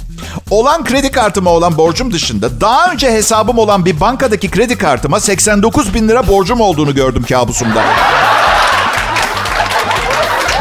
Olan 0.50 0.84
kredi 0.84 1.10
kartıma 1.10 1.50
olan 1.50 1.78
borcum 1.78 2.12
dışında 2.12 2.60
daha 2.60 2.92
önce 2.92 3.10
hesabım 3.12 3.58
olan 3.58 3.84
bir 3.84 4.00
bankadaki 4.00 4.50
kredi 4.50 4.78
kartıma 4.78 5.20
89 5.20 5.94
bin 5.94 6.08
lira 6.08 6.28
borcum 6.28 6.60
olduğunu 6.60 6.94
gördüm 6.94 7.24
kabusumda. 7.28 7.82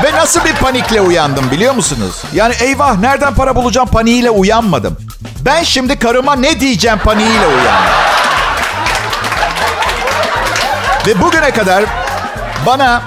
Ve 0.04 0.12
nasıl 0.12 0.46
bir 0.46 0.54
panikle 0.54 1.02
uyandım 1.02 1.52
biliyor 1.52 1.74
musunuz? 1.76 2.24
Yani 2.34 2.54
eyvah 2.62 3.00
nereden 3.00 3.36
para 3.36 3.56
bulacağım 3.56 3.88
paniğiyle 3.88 4.30
uyanmadım. 4.30 4.98
Ben 5.46 5.64
şimdi 5.64 6.00
karıma 6.00 6.36
ne 6.36 6.60
diyeceğim 6.60 7.00
paniğiyle 7.00 7.48
uyandım. 7.48 7.92
Ve 11.08 11.22
bugüne 11.22 11.52
kadar 11.52 11.84
bana 12.66 13.02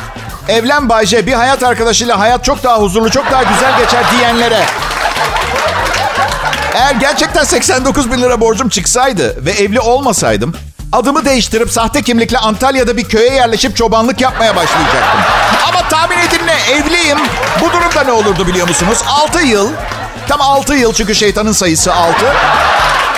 evlen 0.49 0.89
Bayce 0.89 1.27
bir 1.27 1.33
hayat 1.33 1.63
arkadaşıyla 1.63 2.19
hayat 2.19 2.45
çok 2.45 2.63
daha 2.63 2.79
huzurlu, 2.79 3.11
çok 3.11 3.31
daha 3.31 3.43
güzel 3.43 3.79
geçer 3.79 4.05
diyenlere 4.19 4.61
eğer 6.75 6.95
gerçekten 6.95 7.45
89 7.45 8.13
bin 8.13 8.23
lira 8.23 8.41
borcum 8.41 8.69
çıksaydı 8.69 9.45
ve 9.47 9.51
evli 9.51 9.81
olmasaydım 9.81 10.55
adımı 10.93 11.25
değiştirip 11.25 11.71
sahte 11.71 12.03
kimlikle 12.03 12.39
Antalya'da 12.39 12.97
bir 12.97 13.05
köye 13.05 13.33
yerleşip 13.33 13.77
çobanlık 13.77 14.21
yapmaya 14.21 14.57
başlayacaktım. 14.57 15.21
Ama 15.69 15.89
tahmin 15.89 16.19
edin 16.19 16.41
ne? 16.47 16.75
Evliyim. 16.75 17.19
Bu 17.61 17.73
durumda 17.73 18.05
ne 18.05 18.13
olurdu 18.13 18.47
biliyor 18.47 18.69
musunuz? 18.69 18.99
6 19.09 19.41
yıl. 19.43 19.71
Tam 20.29 20.41
6 20.41 20.75
yıl 20.75 20.93
çünkü 20.93 21.15
şeytanın 21.15 21.53
sayısı 21.53 21.95
6. 21.95 22.15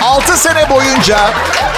6 0.03 0.37
sene 0.37 0.69
boyunca 0.69 1.17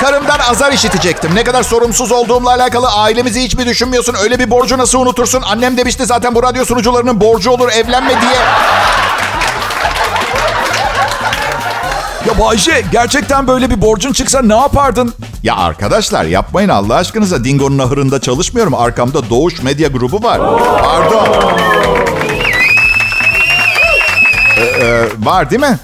karımdan 0.01 0.39
azar 0.39 0.71
işitecektim. 0.71 1.35
Ne 1.35 1.43
kadar 1.43 1.63
sorumsuz 1.63 2.11
olduğumla 2.11 2.49
alakalı 2.49 2.87
ailemizi 2.91 3.41
hiç 3.43 3.55
mi 3.55 3.65
düşünmüyorsun? 3.65 4.15
Öyle 4.23 4.39
bir 4.39 4.51
borcu 4.51 4.77
nasıl 4.77 4.99
unutursun? 4.99 5.41
Annem 5.41 5.77
demişti 5.77 6.05
zaten 6.05 6.35
bu 6.35 6.43
radyo 6.43 6.65
sunucularının 6.65 7.21
borcu 7.21 7.51
olur 7.51 7.69
evlenme 7.71 8.21
diye. 8.21 8.31
Ya 12.27 12.39
Bayce 12.39 12.83
gerçekten 12.91 13.47
böyle 13.47 13.69
bir 13.69 13.81
borcun 13.81 14.13
çıksa 14.13 14.41
ne 14.41 14.55
yapardın? 14.55 15.13
Ya 15.43 15.55
arkadaşlar 15.55 16.23
yapmayın 16.25 16.69
Allah 16.69 16.95
aşkınıza. 16.95 17.43
Dingo'nun 17.43 17.79
ahırında 17.79 18.21
çalışmıyorum. 18.21 18.73
Arkamda 18.75 19.29
Doğuş 19.29 19.61
Medya 19.63 19.87
Grubu 19.87 20.23
var. 20.23 20.39
Pardon. 20.83 21.27
Ee, 24.89 25.05
var 25.19 25.49
değil 25.49 25.61
mi? 25.61 25.77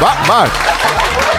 Var, 0.00 0.16
var. 0.28 0.48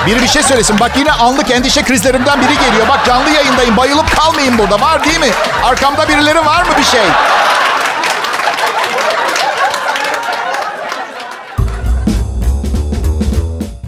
Biri 0.08 0.22
bir 0.22 0.28
şey 0.28 0.44
söylesin. 0.44 0.80
Bak 0.80 0.92
yine 0.98 1.12
anlık 1.12 1.52
endişe 1.52 1.84
krizlerimden 1.84 2.42
biri 2.42 2.54
geliyor. 2.70 2.88
Bak 2.90 3.06
canlı 3.06 3.30
yayındayım. 3.30 3.78
Bayılıp 3.78 4.16
kalmayın 4.16 4.58
burada. 4.58 4.82
Var 4.82 5.06
değil 5.06 5.20
mi? 5.20 5.30
Arkamda 5.64 6.10
birileri 6.10 6.46
var 6.46 6.64
mı 6.64 6.70
bir 6.80 6.84
şey? 6.84 7.02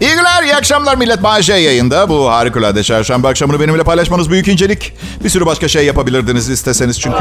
İyi 0.00 0.14
günler, 0.14 0.42
iyi 0.42 0.56
akşamlar 0.56 0.96
millet. 0.96 1.22
Bağcay 1.22 1.62
yayında. 1.62 2.08
Bu 2.08 2.30
harikulade 2.30 2.82
çarşamba 2.82 3.28
akşamını 3.28 3.60
benimle 3.60 3.82
paylaşmanız 3.82 4.30
büyük 4.30 4.48
incelik. 4.48 4.92
Bir 5.24 5.28
sürü 5.28 5.46
başka 5.46 5.68
şey 5.68 5.86
yapabilirdiniz 5.86 6.48
isteseniz 6.48 7.00
çünkü. 7.00 7.18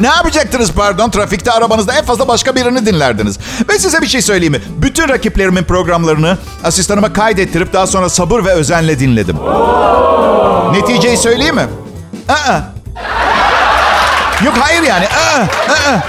Ne 0.00 0.06
yapacaktınız 0.06 0.72
pardon? 0.72 1.10
Trafikte 1.10 1.52
arabanızda 1.52 1.94
en 1.94 2.04
fazla 2.04 2.28
başka 2.28 2.54
birini 2.54 2.86
dinlerdiniz. 2.86 3.38
Ve 3.68 3.78
size 3.78 4.02
bir 4.02 4.06
şey 4.06 4.22
söyleyeyim 4.22 4.52
mi? 4.52 4.60
Bütün 4.76 5.08
rakiplerimin 5.08 5.64
programlarını 5.64 6.38
asistanıma 6.64 7.12
kaydettirip 7.12 7.72
daha 7.72 7.86
sonra 7.86 8.08
sabır 8.08 8.44
ve 8.44 8.52
özenle 8.52 8.98
dinledim. 8.98 9.36
Neticeyi 10.72 11.16
söyleyeyim 11.16 11.54
mi? 11.54 11.66
Aa. 12.28 12.60
Yok 14.44 14.54
hayır 14.60 14.82
yani. 14.82 15.06
Aa, 15.06 15.40
aa. 15.72 16.00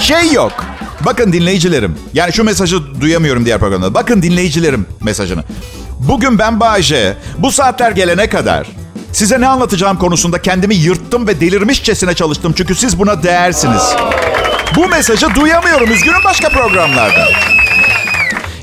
Şey 0.00 0.32
yok. 0.32 0.52
Bakın 1.00 1.32
dinleyicilerim. 1.32 1.98
Yani 2.14 2.32
şu 2.32 2.44
mesajı 2.44 3.00
duyamıyorum 3.00 3.44
diğer 3.44 3.58
programda. 3.58 3.94
Bakın 3.94 4.22
dinleyicilerim 4.22 4.86
mesajını. 5.02 5.44
Bugün 5.98 6.38
ben 6.38 6.60
Bayce. 6.60 7.16
Bu 7.38 7.52
saatler 7.52 7.90
gelene 7.90 8.28
kadar 8.28 8.66
size 9.12 9.40
ne 9.40 9.48
anlatacağım 9.48 9.98
konusunda 9.98 10.42
kendimi 10.42 10.74
yırttım 10.74 11.26
ve 11.26 11.40
delirmişçesine 11.40 12.14
çalıştım. 12.14 12.54
Çünkü 12.56 12.74
siz 12.74 12.98
buna 12.98 13.22
değersiniz. 13.22 13.82
Bu 14.76 14.88
mesajı 14.88 15.34
duyamıyorum. 15.34 15.92
Üzgünüm 15.92 16.24
başka 16.24 16.48
programlarda. 16.48 17.28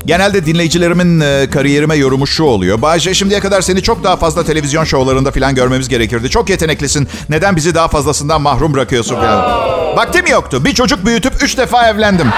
Genelde 0.06 0.46
dinleyicilerimin 0.46 1.20
e, 1.20 1.50
kariyerime 1.50 1.94
yorumu 1.94 2.26
şu 2.26 2.44
oluyor. 2.44 2.82
Bayce 2.82 3.14
şimdiye 3.14 3.40
kadar 3.40 3.60
seni 3.60 3.82
çok 3.82 4.04
daha 4.04 4.16
fazla 4.16 4.44
televizyon 4.44 4.84
şovlarında 4.84 5.30
falan 5.30 5.54
görmemiz 5.54 5.88
gerekirdi. 5.88 6.30
Çok 6.30 6.50
yeteneklisin. 6.50 7.08
Neden 7.28 7.56
bizi 7.56 7.74
daha 7.74 7.88
fazlasından 7.88 8.42
mahrum 8.42 8.74
bırakıyorsun 8.74 9.14
falan. 9.14 9.66
Vaktim 9.96 10.26
yoktu. 10.26 10.64
Bir 10.64 10.74
çocuk 10.74 11.06
büyütüp 11.06 11.42
üç 11.42 11.58
defa 11.58 11.88
evlendim. 11.88 12.28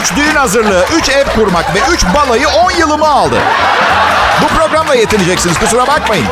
Üç 0.00 0.16
düğün 0.16 0.34
hazırlığı, 0.34 0.84
üç 0.98 1.08
ev 1.08 1.24
kurmak 1.34 1.74
ve 1.74 1.78
üç 1.94 2.04
balayı 2.14 2.48
on 2.48 2.70
yılımı 2.78 3.08
aldı. 3.08 3.36
Bu 4.42 4.48
programla 4.48 4.94
yetineceksiniz. 4.94 5.58
Kusura 5.58 5.86
bakmayın. 5.86 6.26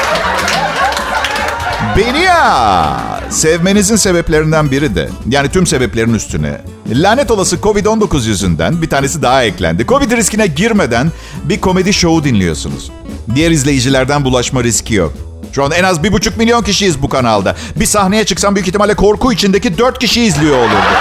Beni 1.96 2.22
ya 2.22 2.96
sevmenizin 3.30 3.96
sebeplerinden 3.96 4.70
biri 4.70 4.94
de 4.94 5.08
yani 5.28 5.48
tüm 5.48 5.66
sebeplerin 5.66 6.14
üstüne 6.14 6.60
lanet 6.88 7.30
olası 7.30 7.56
Covid-19 7.56 8.26
yüzünden 8.28 8.82
bir 8.82 8.90
tanesi 8.90 9.22
daha 9.22 9.44
eklendi. 9.44 9.86
Covid 9.86 10.12
riskine 10.12 10.46
girmeden 10.46 11.12
bir 11.44 11.60
komedi 11.60 11.92
şovu 11.92 12.24
dinliyorsunuz. 12.24 12.90
Diğer 13.34 13.50
izleyicilerden 13.50 14.24
bulaşma 14.24 14.62
riski 14.62 14.94
yok. 14.94 15.12
Şu 15.52 15.64
an 15.64 15.70
en 15.70 15.84
az 15.84 16.02
bir 16.02 16.12
buçuk 16.12 16.36
milyon 16.36 16.62
kişiyiz 16.62 17.02
bu 17.02 17.08
kanalda. 17.08 17.56
Bir 17.76 17.86
sahneye 17.86 18.24
çıksam 18.24 18.54
büyük 18.54 18.68
ihtimalle 18.68 18.94
korku 18.94 19.32
içindeki 19.32 19.78
dört 19.78 19.98
kişi 19.98 20.22
izliyor 20.22 20.58
olurdu. 20.58 20.94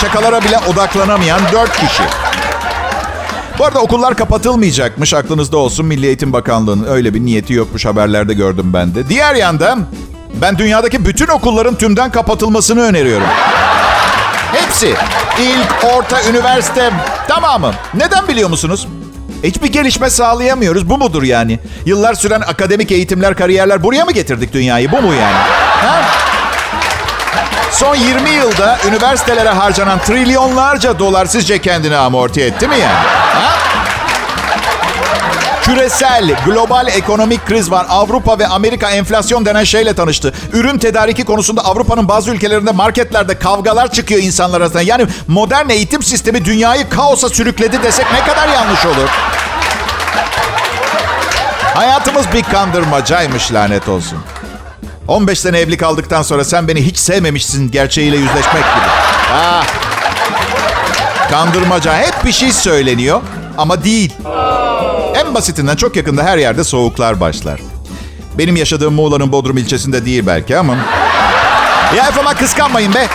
Şakalara 0.00 0.44
bile 0.44 0.58
odaklanamayan 0.58 1.40
dört 1.52 1.72
kişi. 1.76 2.02
Bu 3.58 3.64
arada 3.64 3.80
okullar 3.80 4.16
kapatılmayacakmış. 4.16 5.14
Aklınızda 5.14 5.56
olsun 5.56 5.86
Milli 5.86 6.06
Eğitim 6.06 6.32
Bakanlığı'nın 6.32 6.84
öyle 6.84 7.14
bir 7.14 7.20
niyeti 7.20 7.52
yokmuş 7.52 7.84
haberlerde 7.86 8.34
gördüm 8.34 8.70
ben 8.74 8.94
de. 8.94 9.08
Diğer 9.08 9.34
yandan 9.34 9.86
Ben 10.42 10.58
dünyadaki 10.58 11.04
bütün 11.04 11.26
okulların 11.26 11.74
tümden 11.74 12.12
kapatılmasını 12.12 12.80
öneriyorum. 12.82 13.26
Hepsi. 14.52 14.94
İlk, 15.40 15.94
orta, 15.96 16.30
üniversite 16.30 16.90
tamamı. 17.28 17.72
Neden 17.94 18.28
biliyor 18.28 18.48
musunuz? 18.48 18.88
Hiçbir 19.44 19.72
gelişme 19.72 20.10
sağlayamıyoruz. 20.10 20.90
Bu 20.90 20.98
mudur 20.98 21.22
yani? 21.22 21.58
Yıllar 21.86 22.14
süren 22.14 22.40
akademik 22.40 22.92
eğitimler, 22.92 23.36
kariyerler 23.36 23.82
buraya 23.82 24.04
mı 24.04 24.12
getirdik 24.12 24.52
dünyayı? 24.52 24.92
Bu 24.92 25.02
mu 25.02 25.14
yani? 25.14 25.36
Son 27.72 27.94
20 27.94 28.30
yılda 28.30 28.78
üniversitelere 28.88 29.48
harcanan 29.48 29.98
trilyonlarca 29.98 30.98
dolar 30.98 31.26
sizce 31.26 31.58
kendini 31.58 31.96
amorti 31.96 32.40
etti 32.40 32.68
mi 32.68 32.74
yani? 32.78 32.92
Ha? 33.34 33.58
Küresel, 35.62 36.36
global 36.46 36.86
ekonomik 36.86 37.46
kriz 37.46 37.70
var. 37.70 37.86
Avrupa 37.88 38.38
ve 38.38 38.46
Amerika 38.46 38.90
enflasyon 38.90 39.46
denen 39.46 39.64
şeyle 39.64 39.94
tanıştı. 39.94 40.34
Ürün 40.52 40.78
tedariki 40.78 41.24
konusunda 41.24 41.64
Avrupa'nın 41.64 42.08
bazı 42.08 42.30
ülkelerinde 42.30 42.72
marketlerde 42.72 43.38
kavgalar 43.38 43.92
çıkıyor 43.92 44.22
insanlar 44.22 44.60
arasında. 44.60 44.82
Yani 44.82 45.06
modern 45.26 45.68
eğitim 45.68 46.02
sistemi 46.02 46.44
dünyayı 46.44 46.88
kaosa 46.88 47.28
sürükledi 47.28 47.82
desek 47.82 48.06
ne 48.12 48.20
kadar 48.20 48.48
yanlış 48.48 48.86
olur? 48.86 49.08
Hayatımız 51.74 52.32
bir 52.32 52.42
kandırmacaymış 52.42 53.52
lanet 53.52 53.88
olsun. 53.88 54.18
15 55.08 55.40
sene 55.40 55.58
evli 55.58 55.76
kaldıktan 55.76 56.22
sonra 56.22 56.44
sen 56.44 56.68
beni 56.68 56.86
hiç 56.86 56.98
sevmemişsin 56.98 57.70
gerçeğiyle 57.70 58.16
yüzleşmek 58.16 58.62
gibi. 58.62 58.88
Ah. 59.32 59.64
Kandırmaca 61.30 61.96
hep 61.98 62.24
bir 62.24 62.32
şey 62.32 62.52
söyleniyor 62.52 63.20
ama 63.58 63.84
değil. 63.84 64.14
En 65.16 65.34
basitinden 65.34 65.76
çok 65.76 65.96
yakında 65.96 66.22
her 66.24 66.38
yerde 66.38 66.64
soğuklar 66.64 67.20
başlar. 67.20 67.60
Benim 68.38 68.56
yaşadığım 68.56 68.94
Muğla'nın 68.94 69.32
Bodrum 69.32 69.58
ilçesinde 69.58 70.04
değil 70.04 70.26
belki 70.26 70.58
ama... 70.58 70.76
Ya 71.96 72.08
efendim 72.08 72.32
kıskanmayın 72.38 72.94
be. 72.94 73.06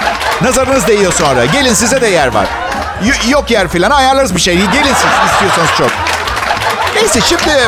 Nazarınız 0.42 0.88
değiyor 0.88 1.14
sonra. 1.14 1.46
Gelin 1.46 1.74
size 1.74 2.02
de 2.02 2.08
yer 2.08 2.28
var. 2.28 2.48
Y- 3.06 3.32
yok 3.32 3.52
yer 3.52 3.68
filan 3.68 3.92
ayarlarız 3.92 4.36
bir 4.36 4.42
şey. 4.42 4.56
Gelin 4.56 4.94
siz 4.94 5.32
istiyorsanız 5.34 5.70
çok. 5.78 5.92
Neyse 6.96 7.22
şimdi... 7.22 7.68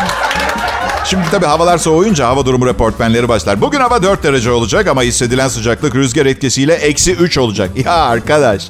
Şimdi 1.05 1.29
tabii 1.31 1.45
havalar 1.45 1.77
soğuyunca 1.77 2.27
hava 2.27 2.45
durumu 2.45 2.65
reportmenleri 2.67 3.29
başlar. 3.29 3.61
Bugün 3.61 3.79
hava 3.79 4.03
4 4.03 4.23
derece 4.23 4.51
olacak 4.51 4.87
ama 4.87 5.01
hissedilen 5.03 5.47
sıcaklık 5.47 5.95
rüzgar 5.95 6.25
etkisiyle 6.25 6.73
eksi 6.73 7.11
3 7.13 7.37
olacak. 7.37 7.71
Ya 7.85 7.93
arkadaş 7.93 8.67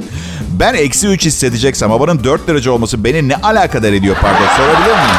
ben 0.59 0.73
eksi 0.73 1.07
3 1.07 1.25
hissedeceksem 1.25 1.91
havanın 1.91 2.23
4 2.23 2.47
derece 2.47 2.69
olması 2.69 3.03
beni 3.03 3.29
ne 3.29 3.35
alakadar 3.35 3.93
ediyor 3.93 4.15
pardon 4.21 4.45
sorabilir 4.57 4.91
miyim? 4.95 5.15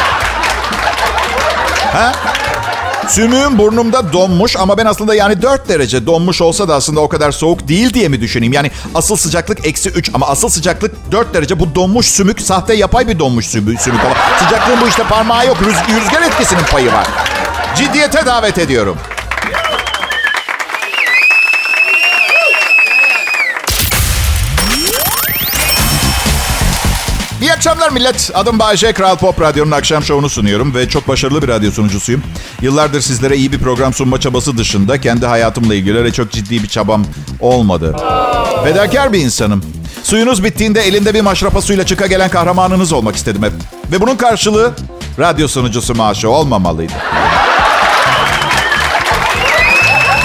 Ha? 1.92 2.12
Sümüğüm 3.08 3.58
burnumda 3.58 4.12
donmuş 4.12 4.56
ama 4.56 4.78
ben 4.78 4.86
aslında 4.86 5.14
yani 5.14 5.42
4 5.42 5.68
derece 5.68 6.06
donmuş 6.06 6.40
olsa 6.42 6.68
da 6.68 6.74
aslında 6.74 7.00
o 7.00 7.08
kadar 7.08 7.32
soğuk 7.32 7.68
değil 7.68 7.94
diye 7.94 8.08
mi 8.08 8.20
düşüneyim? 8.20 8.52
Yani 8.52 8.70
asıl 8.94 9.16
sıcaklık 9.16 9.66
eksi 9.66 9.88
3 9.90 10.10
ama 10.14 10.26
asıl 10.26 10.48
sıcaklık 10.48 11.12
4 11.12 11.34
derece. 11.34 11.60
Bu 11.60 11.74
donmuş 11.74 12.06
sümük 12.06 12.40
sahte 12.40 12.74
yapay 12.74 13.08
bir 13.08 13.18
donmuş 13.18 13.46
sümük, 13.46 13.80
sümük 13.80 14.00
ama 14.04 14.14
sıcaklığın 14.44 14.80
bu 14.80 14.88
işte 14.88 15.02
parmağı 15.02 15.46
yok. 15.46 15.56
Rüz- 15.56 16.00
rüzgar 16.00 16.22
etkisinin 16.22 16.62
payı 16.72 16.92
var. 16.92 17.06
Ciddiyete 17.76 18.26
davet 18.26 18.58
ediyorum. 18.58 18.96
İyi 27.46 27.52
akşamlar 27.52 27.90
millet. 27.90 28.30
Adım 28.34 28.58
Bayece. 28.58 28.92
Kral 28.92 29.16
Pop 29.16 29.40
Radyo'nun 29.40 29.70
akşam 29.70 30.02
şovunu 30.02 30.28
sunuyorum 30.28 30.74
ve 30.74 30.88
çok 30.88 31.08
başarılı 31.08 31.42
bir 31.42 31.48
radyo 31.48 31.70
sunucusuyum. 31.70 32.22
Yıllardır 32.60 33.00
sizlere 33.00 33.36
iyi 33.36 33.52
bir 33.52 33.58
program 33.58 33.94
sunma 33.94 34.20
çabası 34.20 34.58
dışında 34.58 35.00
kendi 35.00 35.26
hayatımla 35.26 35.74
ilgili 35.74 35.98
öyle 35.98 36.12
çok 36.12 36.30
ciddi 36.30 36.62
bir 36.62 36.68
çabam 36.68 37.04
olmadı. 37.40 37.96
Fedakar 38.64 39.12
bir 39.12 39.20
insanım. 39.20 39.64
Suyunuz 40.02 40.44
bittiğinde 40.44 40.80
elinde 40.80 41.14
bir 41.14 41.20
maşrapa 41.20 41.62
suyla 41.62 41.86
çıka 41.86 42.06
gelen 42.06 42.30
kahramanınız 42.30 42.92
olmak 42.92 43.16
istedim 43.16 43.42
hep. 43.42 43.52
Ve 43.92 44.00
bunun 44.00 44.16
karşılığı 44.16 44.72
radyo 45.18 45.48
sunucusu 45.48 45.94
maaşı 45.94 46.30
olmamalıydı. 46.30 46.92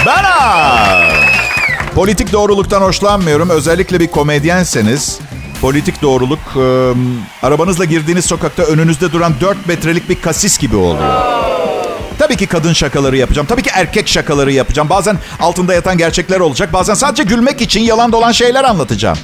Ben 0.06 0.24
Politik 1.94 2.32
doğruluktan 2.32 2.80
hoşlanmıyorum. 2.80 3.50
Özellikle 3.50 4.00
bir 4.00 4.06
komedyenseniz 4.06 5.18
politik 5.62 6.02
doğruluk 6.02 6.38
e, 6.56 6.92
arabanızla 7.46 7.84
girdiğiniz 7.84 8.24
sokakta 8.24 8.62
önünüzde 8.62 9.12
duran 9.12 9.32
4 9.40 9.66
metrelik 9.66 10.08
bir 10.08 10.20
kasis 10.20 10.58
gibi 10.58 10.76
oluyor. 10.76 11.22
Tabii 12.18 12.36
ki 12.36 12.46
kadın 12.46 12.72
şakaları 12.72 13.16
yapacağım. 13.16 13.46
Tabii 13.46 13.62
ki 13.62 13.70
erkek 13.72 14.08
şakaları 14.08 14.52
yapacağım. 14.52 14.88
Bazen 14.88 15.18
altında 15.40 15.74
yatan 15.74 15.98
gerçekler 15.98 16.40
olacak. 16.40 16.72
Bazen 16.72 16.94
sadece 16.94 17.22
gülmek 17.22 17.60
için 17.60 17.80
yalan 17.80 18.12
dolan 18.12 18.32
şeyler 18.32 18.64
anlatacağım. 18.64 19.18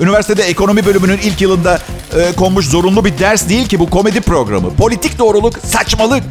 Üniversitede 0.00 0.42
ekonomi 0.42 0.86
bölümünün 0.86 1.18
ilk 1.18 1.40
yılında 1.40 1.78
e, 2.16 2.32
konmuş 2.36 2.66
zorunlu 2.66 3.04
bir 3.04 3.18
ders 3.18 3.48
değil 3.48 3.68
ki 3.68 3.78
bu 3.78 3.90
komedi 3.90 4.20
programı. 4.20 4.74
Politik 4.74 5.18
doğruluk, 5.18 5.58
saçmalık. 5.64 6.22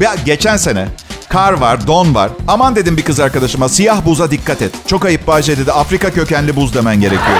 Ya 0.00 0.14
geçen 0.26 0.56
sene 0.56 0.88
kar 1.28 1.52
var, 1.52 1.86
don 1.86 2.14
var. 2.14 2.30
Aman 2.48 2.76
dedim 2.76 2.96
bir 2.96 3.02
kız 3.02 3.20
arkadaşıma 3.20 3.68
siyah 3.68 4.04
buza 4.04 4.30
dikkat 4.30 4.62
et. 4.62 4.72
Çok 4.86 5.04
ayıp 5.04 5.26
Bahçe 5.26 5.58
dedi. 5.58 5.72
Afrika 5.72 6.10
kökenli 6.10 6.56
buz 6.56 6.74
demen 6.74 7.00
gerekiyor. 7.00 7.38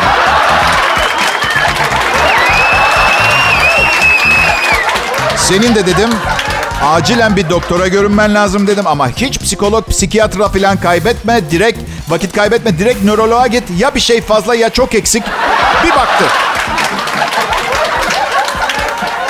Senin 5.49 5.75
de 5.75 5.87
dedim 5.87 6.11
acilen 6.83 7.37
bir 7.37 7.51
doktora 7.51 7.89
görünmen 7.89 8.35
lazım 8.35 8.67
dedim 8.67 8.87
ama 8.87 9.09
hiç 9.09 9.39
psikolog, 9.39 9.89
psikiyatra 9.89 10.49
falan 10.49 10.77
kaybetme. 10.77 11.51
Direkt 11.51 11.79
vakit 12.09 12.33
kaybetme. 12.33 12.79
Direkt 12.79 13.05
nöroloğa 13.05 13.47
git. 13.47 13.65
Ya 13.79 13.95
bir 13.95 14.01
şey 14.01 14.21
fazla 14.21 14.55
ya 14.55 14.71
çok 14.71 14.95
eksik. 14.95 15.23
Bir 15.85 15.91
baktı. 15.91 16.25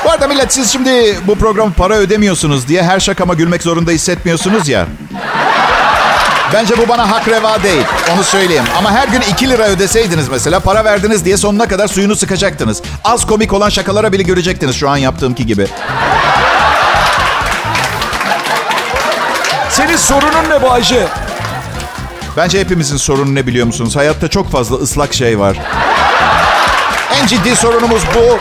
Bu 0.05 0.11
arada 0.11 0.29
millet 0.29 0.53
siz 0.53 0.73
şimdi 0.73 1.19
bu 1.27 1.35
programı 1.35 1.73
para 1.73 1.95
ödemiyorsunuz 1.95 2.69
diye 2.69 2.83
her 2.83 3.01
şakama 3.01 3.35
gülmek 3.35 3.63
zorunda 3.63 3.91
hissetmiyorsunuz 3.91 4.69
ya. 4.69 4.87
Bence 6.55 6.79
bu 6.79 6.89
bana 6.89 7.11
hak 7.11 7.29
reva 7.29 7.63
değil. 7.63 7.83
Onu 8.15 8.25
söyleyeyim. 8.25 8.65
Ama 8.79 8.93
her 8.93 9.09
gün 9.09 9.21
2 9.21 9.51
lira 9.51 9.63
ödeseydiniz 9.63 10.29
mesela 10.29 10.61
para 10.61 10.85
verdiniz 10.85 11.25
diye 11.25 11.37
sonuna 11.37 11.69
kadar 11.69 11.89
suyunu 11.89 12.17
sıkacaktınız. 12.17 12.83
Az 13.05 13.27
komik 13.27 13.53
olan 13.53 13.69
şakalara 13.69 14.13
bile 14.13 14.23
görecektiniz 14.23 14.77
şu 14.77 14.91
an 14.91 14.97
yaptığımki 14.97 15.47
gibi. 15.47 15.67
Senin 19.71 19.97
sorunun 19.97 20.51
ne 20.51 20.63
Bayce? 20.63 21.07
Bence 22.37 22.61
hepimizin 22.61 22.97
sorunu 22.97 23.35
ne 23.35 23.47
biliyor 23.47 23.67
musunuz? 23.67 23.97
Hayatta 23.97 24.29
çok 24.29 24.51
fazla 24.51 24.77
ıslak 24.77 25.15
şey 25.15 25.39
var. 25.39 25.57
En 27.21 27.27
ciddi 27.27 27.57
sorunumuz 27.57 28.03
bu. 28.15 28.39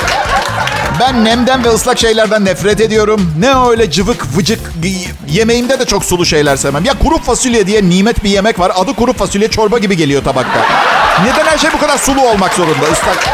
Ben 1.00 1.26
nemden 1.26 1.64
ve 1.64 1.70
ıslak 1.70 2.00
şeylerden 2.00 2.46
nefret 2.46 2.82
ediyorum. 2.82 3.34
Ne 3.40 3.70
öyle 3.70 3.92
cıvık 3.92 4.38
vıcık 4.38 4.60
yemeğimde 5.30 5.80
de 5.80 5.86
çok 5.86 6.06
sulu 6.06 6.26
şeyler 6.26 6.56
sevmem. 6.56 6.86
Ya 6.86 6.94
kuru 7.00 7.18
fasulye 7.18 7.68
diye 7.68 7.90
nimet 7.90 8.24
bir 8.24 8.30
yemek 8.30 8.60
var. 8.60 8.72
Adı 8.76 8.94
kuru 8.94 9.14
fasulye 9.14 9.48
çorba 9.48 9.78
gibi 9.78 9.98
geliyor 9.98 10.24
tabakta. 10.24 10.60
Neden 11.24 11.46
her 11.46 11.58
şey 11.58 11.70
bu 11.74 11.80
kadar 11.80 11.98
sulu 11.98 12.22
olmak 12.30 12.54
zorunda? 12.54 12.88
Islak. 12.92 13.30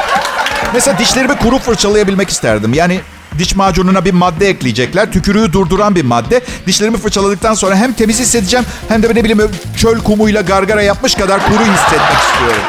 Mesela 0.74 0.98
dişlerimi 1.00 1.36
kuru 1.36 1.60
fırçalayabilmek 1.60 2.30
isterdim. 2.30 2.74
Yani 2.74 3.00
diş 3.40 3.56
macununa 3.56 4.06
bir 4.06 4.14
madde 4.14 4.50
ekleyecekler. 4.50 5.12
Tükürüğü 5.12 5.54
durduran 5.54 5.96
bir 5.96 6.06
madde. 6.06 6.42
Dişlerimi 6.68 6.98
fırçaladıktan 6.98 7.54
sonra 7.54 7.76
hem 7.76 7.94
temiz 7.94 8.20
hissedeceğim 8.20 8.66
hem 8.88 9.04
de 9.04 9.16
ne 9.16 9.24
bileyim 9.24 9.52
çöl 9.78 10.00
kumuyla 10.00 10.42
gargara 10.42 10.82
yapmış 10.82 11.16
kadar 11.16 11.46
kuru 11.46 11.60
hissetmek 11.60 12.20
istiyorum. 12.32 12.62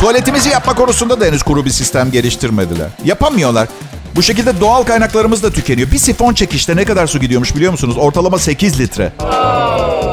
Tuvaletimizi 0.00 0.48
yapma 0.48 0.74
konusunda 0.74 1.20
da 1.20 1.24
henüz 1.24 1.42
kuru 1.42 1.64
bir 1.64 1.70
sistem 1.70 2.10
geliştirmediler. 2.10 2.88
Yapamıyorlar. 3.04 3.68
Bu 4.16 4.22
şekilde 4.22 4.60
doğal 4.60 4.82
kaynaklarımız 4.82 5.42
da 5.42 5.50
tükeniyor. 5.50 5.90
Bir 5.90 5.98
sifon 5.98 6.34
çekişte 6.34 6.76
ne 6.76 6.84
kadar 6.84 7.06
su 7.06 7.18
gidiyormuş 7.18 7.54
biliyor 7.56 7.72
musunuz? 7.72 7.96
Ortalama 7.98 8.38
8 8.38 8.80
litre. 8.80 9.12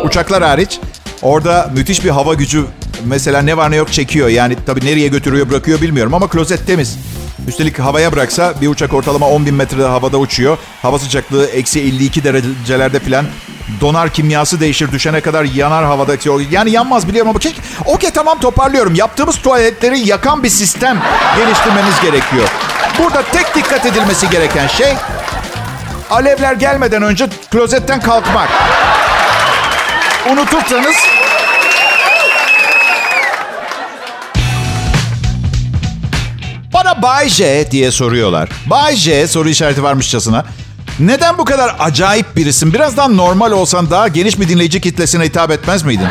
Uçaklar 0.05 0.43
hariç 0.43 0.79
orada 1.21 1.71
müthiş 1.75 2.03
bir 2.05 2.09
hava 2.09 2.33
gücü 2.33 2.65
mesela 3.05 3.41
ne 3.41 3.57
var 3.57 3.71
ne 3.71 3.75
yok 3.75 3.93
çekiyor. 3.93 4.27
Yani 4.27 4.55
tabii 4.65 4.85
nereye 4.85 5.07
götürüyor 5.07 5.49
bırakıyor 5.49 5.81
bilmiyorum 5.81 6.13
ama 6.13 6.27
klozet 6.29 6.67
temiz. 6.67 6.97
Üstelik 7.47 7.79
havaya 7.79 8.11
bıraksa 8.11 8.53
bir 8.61 8.67
uçak 8.67 8.93
ortalama 8.93 9.29
10 9.29 9.45
bin 9.45 9.55
metrede 9.55 9.85
havada 9.85 10.17
uçuyor. 10.17 10.57
Hava 10.81 10.99
sıcaklığı 10.99 11.45
eksi 11.45 11.81
52 11.81 12.23
derecelerde 12.23 12.99
falan. 12.99 13.25
Donar 13.81 14.09
kimyası 14.09 14.59
değişir 14.59 14.91
düşene 14.91 15.21
kadar 15.21 15.43
yanar 15.43 15.85
havada. 15.85 16.15
Yani 16.51 16.71
yanmaz 16.71 17.07
biliyorum 17.07 17.29
ama 17.29 17.37
okey, 17.37 17.55
okey 17.85 18.11
tamam 18.11 18.39
toparlıyorum. 18.39 18.95
Yaptığımız 18.95 19.37
tuvaletleri 19.41 19.99
yakan 19.99 20.43
bir 20.43 20.49
sistem 20.49 21.01
geliştirmemiz 21.37 22.01
gerekiyor. 22.01 22.47
Burada 22.99 23.21
tek 23.21 23.55
dikkat 23.55 23.85
edilmesi 23.85 24.29
gereken 24.29 24.67
şey 24.67 24.93
alevler 26.09 26.53
gelmeden 26.53 27.03
önce 27.03 27.27
klozetten 27.51 28.01
kalkmak. 28.01 28.49
Unutursanız 30.31 30.95
Bay 37.05 37.29
J 37.29 37.71
diye 37.71 37.91
soruyorlar. 37.91 38.49
Bay 38.65 38.95
J 38.95 39.27
soru 39.27 39.49
işareti 39.49 39.83
varmışçasına. 39.83 40.45
Neden 40.99 41.37
bu 41.37 41.45
kadar 41.45 41.75
acayip 41.79 42.35
birisin? 42.35 42.73
Birazdan 42.73 43.17
normal 43.17 43.51
olsan 43.51 43.91
daha 43.91 44.07
geniş 44.07 44.39
bir 44.39 44.49
dinleyici 44.49 44.81
kitlesine 44.81 45.23
hitap 45.23 45.51
etmez 45.51 45.83
miydin? 45.83 46.07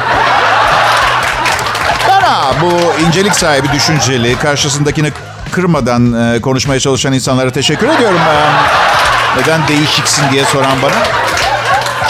Bana 2.09 2.53
bu 2.63 3.03
incelik 3.07 3.35
sahibi 3.35 3.73
düşünceli, 3.73 4.39
karşısındakini 4.39 5.13
kırmadan 5.53 6.35
e, 6.35 6.41
konuşmaya 6.41 6.81
çalışan 6.81 7.13
insanlara 7.13 7.51
teşekkür 7.51 7.89
ediyorum. 7.89 8.21
E, 8.21 9.41
neden 9.41 9.69
değişiksin 9.69 10.25
diye 10.33 10.45
soran 10.45 10.83
bana. 10.83 11.03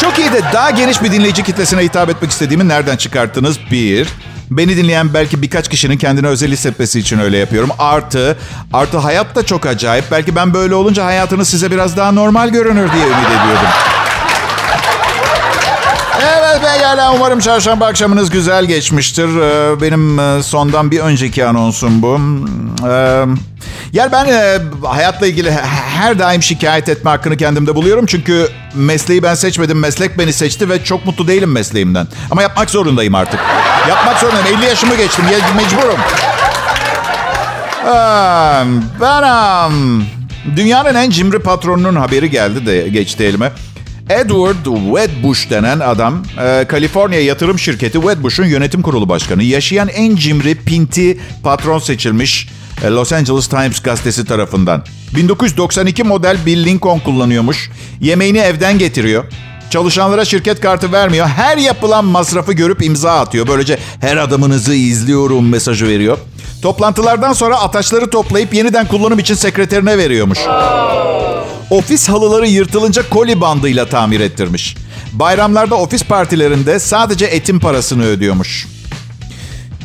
Çok 0.01 0.19
iyi 0.19 0.33
de 0.33 0.43
daha 0.53 0.71
geniş 0.71 1.03
bir 1.03 1.13
dinleyici 1.13 1.43
kitlesine 1.43 1.83
hitap 1.83 2.11
etmek 2.11 2.31
istediğimi 2.31 2.69
nereden 2.69 2.97
çıkarttınız? 2.97 3.59
Bir, 3.71 4.09
beni 4.51 4.77
dinleyen 4.77 5.15
belki 5.15 5.43
birkaç 5.43 5.69
kişinin 5.69 5.97
kendine 5.97 6.27
özel 6.27 6.53
hissetmesi 6.53 7.01
için 7.01 7.19
öyle 7.19 7.37
yapıyorum. 7.37 7.71
Artı, 7.79 8.37
artı 8.73 8.99
hayat 8.99 9.37
da 9.37 9.47
çok 9.47 9.67
acayip. 9.67 10.05
Belki 10.11 10.37
ben 10.37 10.55
böyle 10.55 10.75
olunca 10.75 11.05
hayatınız 11.05 11.49
size 11.49 11.71
biraz 11.71 11.97
daha 11.97 12.13
normal 12.13 12.49
görünür 12.49 12.93
diye 12.93 13.05
ümit 13.07 13.29
ediyordum. 13.29 13.69
Evet 16.25 16.61
pekala 16.63 17.15
umarım 17.15 17.41
çarşamba 17.41 17.87
akşamınız 17.87 18.31
güzel 18.31 18.65
geçmiştir. 18.65 19.29
Ee, 19.41 19.81
Benim 19.81 20.19
e, 20.19 20.43
sondan 20.43 20.91
bir 20.91 21.01
önceki 21.01 21.47
anonsum 21.47 22.03
bu. 22.03 22.21
Ee, 22.89 23.25
Yani 23.93 24.13
ben 24.13 24.25
e, 24.27 24.59
hayatla 24.87 25.27
ilgili 25.27 25.51
he- 25.53 25.65
her 25.99 26.19
daim 26.19 26.43
şikayet 26.43 26.89
etme 26.89 27.11
hakkını 27.11 27.37
kendimde 27.37 27.75
buluyorum. 27.75 28.07
Çünkü 28.07 28.49
mesleği 28.75 29.23
ben 29.23 29.35
seçmedim, 29.35 29.79
meslek 29.79 30.19
beni 30.19 30.33
seçti 30.33 30.69
ve 30.69 30.85
çok 30.85 31.07
mutlu 31.07 31.29
değilim 31.29 31.53
mesleğimden. 31.53 32.07
Ama 32.31 32.43
yapmak 32.43 32.71
zorundayım 32.71 33.15
artık. 33.15 33.41
Yapmak 33.89 34.19
zorundayım. 34.19 34.59
50 34.59 34.67
yaşımı 34.67 34.95
geçtim, 34.97 35.25
mecburum. 35.57 35.99
Aa, 37.95 38.65
Ben 39.01 39.73
dünyanın 40.57 40.95
en 40.95 41.11
cimri 41.11 41.39
patronunun 41.39 41.97
haberi 41.97 42.31
geldi 42.31 42.67
de 42.67 42.89
geçti 42.89 43.25
elime. 43.25 43.53
Edward 44.11 44.65
Wedbush 44.65 45.51
denen 45.51 45.81
adam, 45.81 46.23
e, 46.45 46.65
Kaliforniya 46.69 47.21
yatırım 47.21 47.59
şirketi 47.59 48.01
Wedbush'un 48.01 48.45
yönetim 48.45 48.83
kurulu 48.83 49.09
başkanı. 49.09 49.43
Yaşayan 49.43 49.89
en 49.89 50.17
cimri 50.17 50.55
pinti 50.55 51.19
patron 51.43 51.79
seçilmiş 51.79 52.49
e, 52.85 52.87
Los 52.87 53.13
Angeles 53.13 53.47
Times 53.47 53.81
gazetesi 53.81 54.25
tarafından. 54.25 54.85
1992 55.17 56.03
model 56.03 56.37
bir 56.47 56.57
Lincoln 56.57 56.99
kullanıyormuş. 56.99 57.71
Yemeğini 58.01 58.39
evden 58.39 58.79
getiriyor. 58.79 59.25
Çalışanlara 59.71 60.25
şirket 60.25 60.61
kartı 60.61 60.93
vermiyor. 60.93 61.27
Her 61.27 61.57
yapılan 61.57 62.05
masrafı 62.05 62.53
görüp 62.53 62.83
imza 62.83 63.21
atıyor. 63.21 63.47
Böylece 63.49 63.79
her 64.01 64.17
adımınızı 64.17 64.75
izliyorum 64.75 65.49
mesajı 65.49 65.89
veriyor. 65.89 66.19
Toplantılardan 66.65 67.33
sonra 67.33 67.61
ataçları 67.61 68.11
toplayıp 68.11 68.55
yeniden 68.55 68.89
kullanım 68.89 69.19
için 69.19 69.35
sekreterine 69.35 69.99
veriyormuş. 69.99 70.39
Ofis 71.71 72.09
halıları 72.09 72.47
yırtılınca 72.47 73.09
koli 73.09 73.41
bandıyla 73.41 73.87
tamir 73.87 74.21
ettirmiş. 74.21 74.77
Bayramlarda 75.13 75.75
ofis 75.75 76.05
partilerinde 76.05 76.79
sadece 76.79 77.27
etin 77.27 77.59
parasını 77.59 78.05
ödüyormuş. 78.05 78.67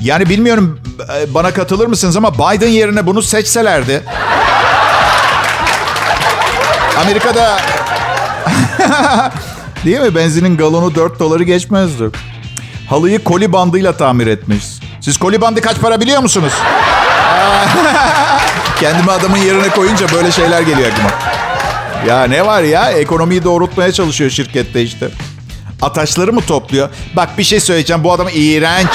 Yani 0.01 0.29
bilmiyorum 0.29 0.79
e, 1.17 1.33
bana 1.33 1.53
katılır 1.53 1.87
mısınız 1.87 2.17
ama 2.17 2.33
Biden 2.33 2.69
yerine 2.69 3.05
bunu 3.05 3.21
seçselerdi. 3.21 4.03
Amerika'da 7.01 7.59
değil 9.85 9.99
mi 9.99 10.15
benzinin 10.15 10.57
galonu 10.57 10.95
4 10.95 11.19
doları 11.19 11.43
geçmezdi. 11.43 12.03
Halıyı 12.89 13.23
koli 13.23 13.53
bandıyla 13.53 13.97
tamir 13.97 14.27
etmiş. 14.27 14.65
Siz 15.01 15.17
koli 15.17 15.41
bandı 15.41 15.61
kaç 15.61 15.79
para 15.79 16.01
biliyor 16.01 16.21
musunuz? 16.21 16.53
Kendimi 18.79 19.11
adamın 19.11 19.37
yerine 19.37 19.69
koyunca 19.69 20.05
böyle 20.13 20.31
şeyler 20.31 20.61
geliyor 20.61 20.91
aklıma. 20.91 21.09
Ya 22.07 22.23
ne 22.23 22.45
var 22.45 22.63
ya? 22.63 22.91
Ekonomiyi 22.91 23.43
doğrultmaya 23.43 23.91
çalışıyor 23.91 24.29
şirkette 24.29 24.81
işte. 24.81 25.07
Ataşları 25.81 26.33
mı 26.33 26.41
topluyor? 26.41 26.89
Bak 27.15 27.37
bir 27.37 27.43
şey 27.43 27.59
söyleyeceğim. 27.59 28.03
Bu 28.03 28.13
adam 28.13 28.27
iğrenç. 28.33 28.89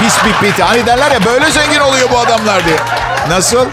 Pis 0.00 0.14
bir 0.24 0.32
pit. 0.48 0.60
Hani 0.60 0.86
derler 0.86 1.10
ya 1.10 1.24
böyle 1.24 1.50
zengin 1.50 1.80
oluyor 1.80 2.08
bu 2.12 2.18
adamlar 2.18 2.64
diye. 2.64 2.76
Nasıl? 3.28 3.66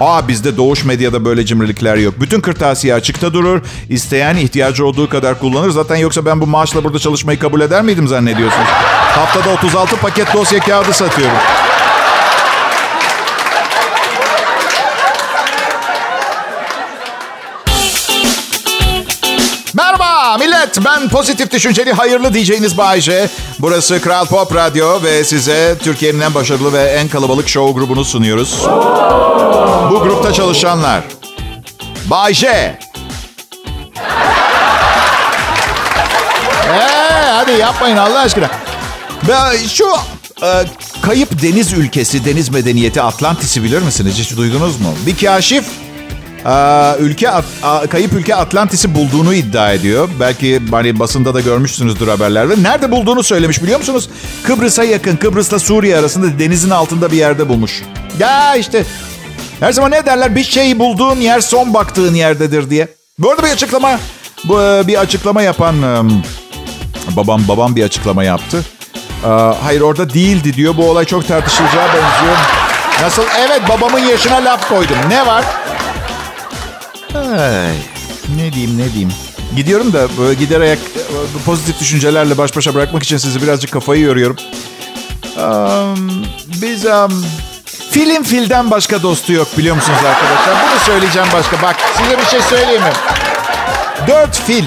Aa 0.00 0.28
bizde 0.28 0.56
doğuş 0.56 0.84
medyada 0.84 1.24
böyle 1.24 1.46
cimrilikler 1.46 1.96
yok. 1.96 2.14
Bütün 2.20 2.40
kırtasiye 2.40 2.94
açıkta 2.94 3.32
durur. 3.32 3.62
İsteyen 3.88 4.36
ihtiyacı 4.36 4.86
olduğu 4.86 5.08
kadar 5.08 5.38
kullanır. 5.38 5.70
Zaten 5.70 5.96
yoksa 5.96 6.26
ben 6.26 6.40
bu 6.40 6.46
maaşla 6.46 6.84
burada 6.84 6.98
çalışmayı 6.98 7.38
kabul 7.38 7.60
eder 7.60 7.82
miydim 7.82 8.08
zannediyorsunuz? 8.08 8.68
Haftada 9.16 9.50
36 9.50 9.96
paket 9.96 10.34
dosya 10.34 10.60
kağıdı 10.60 10.92
satıyorum. 10.92 11.36
Merhaba 19.74 20.38
millet. 20.38 20.84
Ben 20.84 21.08
pozitif 21.08 21.50
düşünceli 21.50 21.92
hayırlı 21.92 22.34
diyeceğiniz 22.34 22.78
Bayce. 22.78 23.28
Burası 23.58 24.00
Kral 24.00 24.26
Pop 24.26 24.54
Radyo 24.54 25.02
ve 25.02 25.24
size 25.24 25.76
Türkiye'nin 25.82 26.20
en 26.20 26.34
başarılı 26.34 26.72
ve 26.72 26.82
en 26.82 27.08
kalabalık 27.08 27.48
show 27.48 27.80
grubunu 27.80 28.04
sunuyoruz. 28.04 28.66
Bu 29.90 30.00
grupta 30.00 30.32
çalışanlar. 30.32 31.00
Bayce. 32.04 32.78
Ee, 36.68 36.80
hadi 37.34 37.52
yapmayın 37.52 37.96
Allah 37.96 38.18
aşkına. 38.18 38.50
Şu 39.68 39.84
e, 40.46 40.64
kayıp 41.02 41.42
deniz 41.42 41.72
ülkesi, 41.72 42.24
deniz 42.24 42.48
medeniyeti 42.48 43.02
Atlantis'i 43.02 43.62
bilir 43.62 43.82
misiniz? 43.82 44.14
Hiç 44.18 44.36
duydunuz 44.36 44.80
mu? 44.80 44.88
Bir 45.06 45.16
kaşif 45.16 45.64
Aa, 46.44 46.96
ülke 46.98 47.30
a- 47.30 47.86
kayıp 47.90 48.12
ülke 48.12 48.34
Atlantis'i 48.34 48.94
bulduğunu 48.94 49.34
iddia 49.34 49.72
ediyor. 49.72 50.08
Belki 50.20 50.60
hani 50.70 50.98
basında 50.98 51.34
da 51.34 51.40
görmüşsünüzdür 51.40 52.08
haberlerde. 52.08 52.62
Nerede 52.62 52.90
bulduğunu 52.90 53.22
söylemiş 53.22 53.62
biliyor 53.62 53.78
musunuz? 53.78 54.08
Kıbrıs'a 54.42 54.84
yakın, 54.84 55.16
Kıbrıs'la 55.16 55.58
Suriye 55.58 55.96
arasında 55.98 56.38
denizin 56.38 56.70
altında 56.70 57.12
bir 57.12 57.16
yerde 57.16 57.48
bulmuş. 57.48 57.82
Ya 58.18 58.56
işte 58.56 58.84
her 59.60 59.72
zaman 59.72 59.90
ne 59.90 60.06
derler 60.06 60.36
bir 60.36 60.44
şeyi 60.44 60.78
bulduğun 60.78 61.16
yer 61.20 61.40
son 61.40 61.74
baktığın 61.74 62.14
yerdedir 62.14 62.70
diye. 62.70 62.88
Bu 63.18 63.30
arada 63.30 63.42
bir 63.42 63.50
açıklama 63.50 63.98
bu 64.44 64.62
e, 64.62 64.86
bir 64.86 65.00
açıklama 65.00 65.42
yapan 65.42 65.82
e, 65.82 66.02
babam 67.16 67.48
babam 67.48 67.76
bir 67.76 67.84
açıklama 67.84 68.24
yaptı. 68.24 68.64
Hayır 69.62 69.80
orada 69.80 70.14
değildi 70.14 70.54
diyor. 70.54 70.76
Bu 70.76 70.90
olay 70.90 71.04
çok 71.04 71.28
tartışılacağı 71.28 71.86
benziyor. 71.88 72.36
Nasıl? 73.02 73.22
Evet 73.38 73.62
babamın 73.68 73.98
yaşına 73.98 74.44
laf 74.44 74.68
koydum. 74.68 74.96
Ne 75.08 75.26
var? 75.26 75.44
Ay, 77.14 77.74
ne 78.36 78.52
diyeyim 78.52 78.78
ne 78.78 78.92
diyeyim. 78.92 79.12
Gidiyorum 79.56 79.92
da 79.92 80.08
böyle 80.18 80.34
giderek 80.34 80.78
pozitif 81.46 81.80
düşüncelerle 81.80 82.38
baş 82.38 82.56
başa 82.56 82.74
bırakmak 82.74 83.02
için 83.02 83.16
sizi 83.16 83.42
birazcık 83.42 83.72
kafayı 83.72 84.02
yoruyorum. 84.02 84.36
Um, 85.36 86.26
biz 86.46 86.86
um, 86.86 87.24
film 87.90 88.22
filden 88.22 88.70
başka 88.70 89.02
dostu 89.02 89.32
yok 89.32 89.48
biliyor 89.58 89.76
musunuz 89.76 89.98
arkadaşlar? 90.06 90.56
Bunu 90.70 90.80
söyleyeceğim 90.80 91.28
başka. 91.32 91.62
Bak 91.62 91.76
size 91.96 92.18
bir 92.18 92.24
şey 92.24 92.40
söyleyeyim 92.42 92.82
mi? 92.82 92.92
Dört 94.08 94.40
fil. 94.40 94.64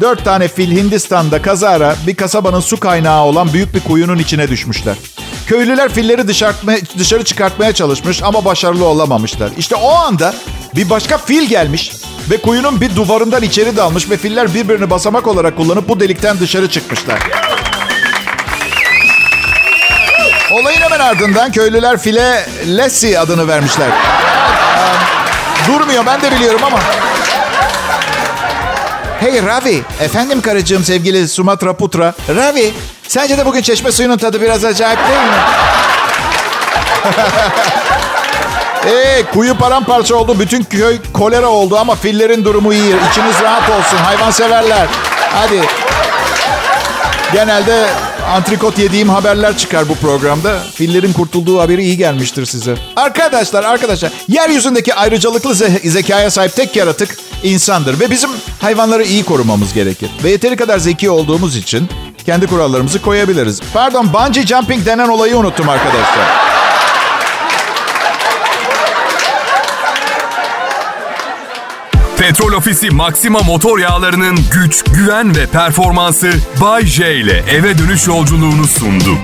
Dört 0.00 0.24
tane 0.24 0.48
fil 0.48 0.76
Hindistan'da 0.76 1.42
kazara 1.42 1.96
bir 2.06 2.16
kasabanın 2.16 2.60
su 2.60 2.80
kaynağı 2.80 3.22
olan 3.24 3.52
büyük 3.52 3.74
bir 3.74 3.80
kuyunun 3.80 4.18
içine 4.18 4.48
düşmüşler. 4.48 4.96
Köylüler 5.46 5.92
filleri 5.92 6.28
dışarı, 6.98 7.24
çıkartmaya 7.24 7.72
çalışmış 7.72 8.22
ama 8.22 8.44
başarılı 8.44 8.84
olamamışlar. 8.84 9.50
İşte 9.58 9.76
o 9.76 9.94
anda 9.94 10.34
bir 10.76 10.90
başka 10.90 11.18
fil 11.18 11.48
gelmiş 11.48 11.92
ve 12.30 12.36
kuyunun 12.36 12.80
bir 12.80 12.96
duvarından 12.96 13.42
içeri 13.42 13.76
dalmış 13.76 14.10
ve 14.10 14.16
filler 14.16 14.54
birbirini 14.54 14.90
basamak 14.90 15.26
olarak 15.26 15.56
kullanıp 15.56 15.88
bu 15.88 16.00
delikten 16.00 16.40
dışarı 16.40 16.70
çıkmışlar. 16.70 17.18
Olayın 20.52 20.80
hemen 20.80 21.00
ardından 21.00 21.52
köylüler 21.52 21.98
file 21.98 22.46
Lassie 22.66 23.18
adını 23.18 23.48
vermişler. 23.48 23.88
Durmuyor 25.68 26.06
ben 26.06 26.22
de 26.22 26.32
biliyorum 26.32 26.60
ama. 26.64 26.78
Hey 29.20 29.42
Ravi, 29.46 29.82
efendim 30.00 30.40
karıcığım 30.40 30.84
sevgili 30.84 31.28
Sumatra 31.28 31.72
Putra. 31.76 32.14
Ravi, 32.36 32.72
sence 33.08 33.38
de 33.38 33.46
bugün 33.46 33.62
çeşme 33.62 33.92
suyunun 33.92 34.16
tadı 34.16 34.40
biraz 34.40 34.64
acayip 34.64 34.98
değil 34.98 35.20
mi? 35.20 35.36
Ee, 38.86 39.22
kuyu 39.32 39.54
paramparça 39.58 40.14
oldu. 40.14 40.38
Bütün 40.38 40.62
köy 40.62 40.98
kolera 41.12 41.48
oldu 41.48 41.76
ama 41.78 41.94
fillerin 41.94 42.44
durumu 42.44 42.72
iyi. 42.72 42.94
İçiniz 43.10 43.40
rahat 43.42 43.70
olsun 43.70 43.96
hayvanseverler. 43.96 44.86
Hadi. 45.34 45.60
Genelde 47.32 47.86
antrikot 48.34 48.78
yediğim 48.78 49.08
haberler 49.08 49.58
çıkar 49.58 49.88
bu 49.88 49.94
programda. 49.94 50.58
Fillerin 50.74 51.12
kurtulduğu 51.12 51.60
haberi 51.60 51.82
iyi 51.82 51.96
gelmiştir 51.96 52.46
size. 52.46 52.74
Arkadaşlar, 52.96 53.64
arkadaşlar. 53.64 54.12
Yeryüzündeki 54.28 54.94
ayrıcalıklı 54.94 55.50
ze- 55.50 55.88
zekaya 55.88 56.30
sahip 56.30 56.56
tek 56.56 56.76
yaratık 56.76 57.16
insandır. 57.42 58.00
Ve 58.00 58.10
bizim 58.10 58.30
hayvanları 58.60 59.04
iyi 59.04 59.24
korumamız 59.24 59.72
gerekir. 59.72 60.10
Ve 60.24 60.30
yeteri 60.30 60.56
kadar 60.56 60.78
zeki 60.78 61.10
olduğumuz 61.10 61.56
için 61.56 61.88
kendi 62.26 62.46
kurallarımızı 62.46 63.02
koyabiliriz. 63.02 63.60
Pardon, 63.72 64.12
bungee 64.12 64.46
jumping 64.46 64.86
denen 64.86 65.08
olayı 65.08 65.36
unuttum 65.36 65.68
arkadaşlar. 65.68 66.46
Petrol 72.18 72.52
Ofisi 72.52 72.90
Maxima 72.90 73.42
motor 73.42 73.78
yağlarının 73.78 74.38
güç, 74.52 74.82
güven 74.82 75.36
ve 75.36 75.46
performansı 75.46 76.30
Bay 76.60 76.86
J 76.86 77.14
ile 77.14 77.44
eve 77.50 77.78
dönüş 77.78 78.06
yolculuğunu 78.06 78.66
sundu. 78.66 79.18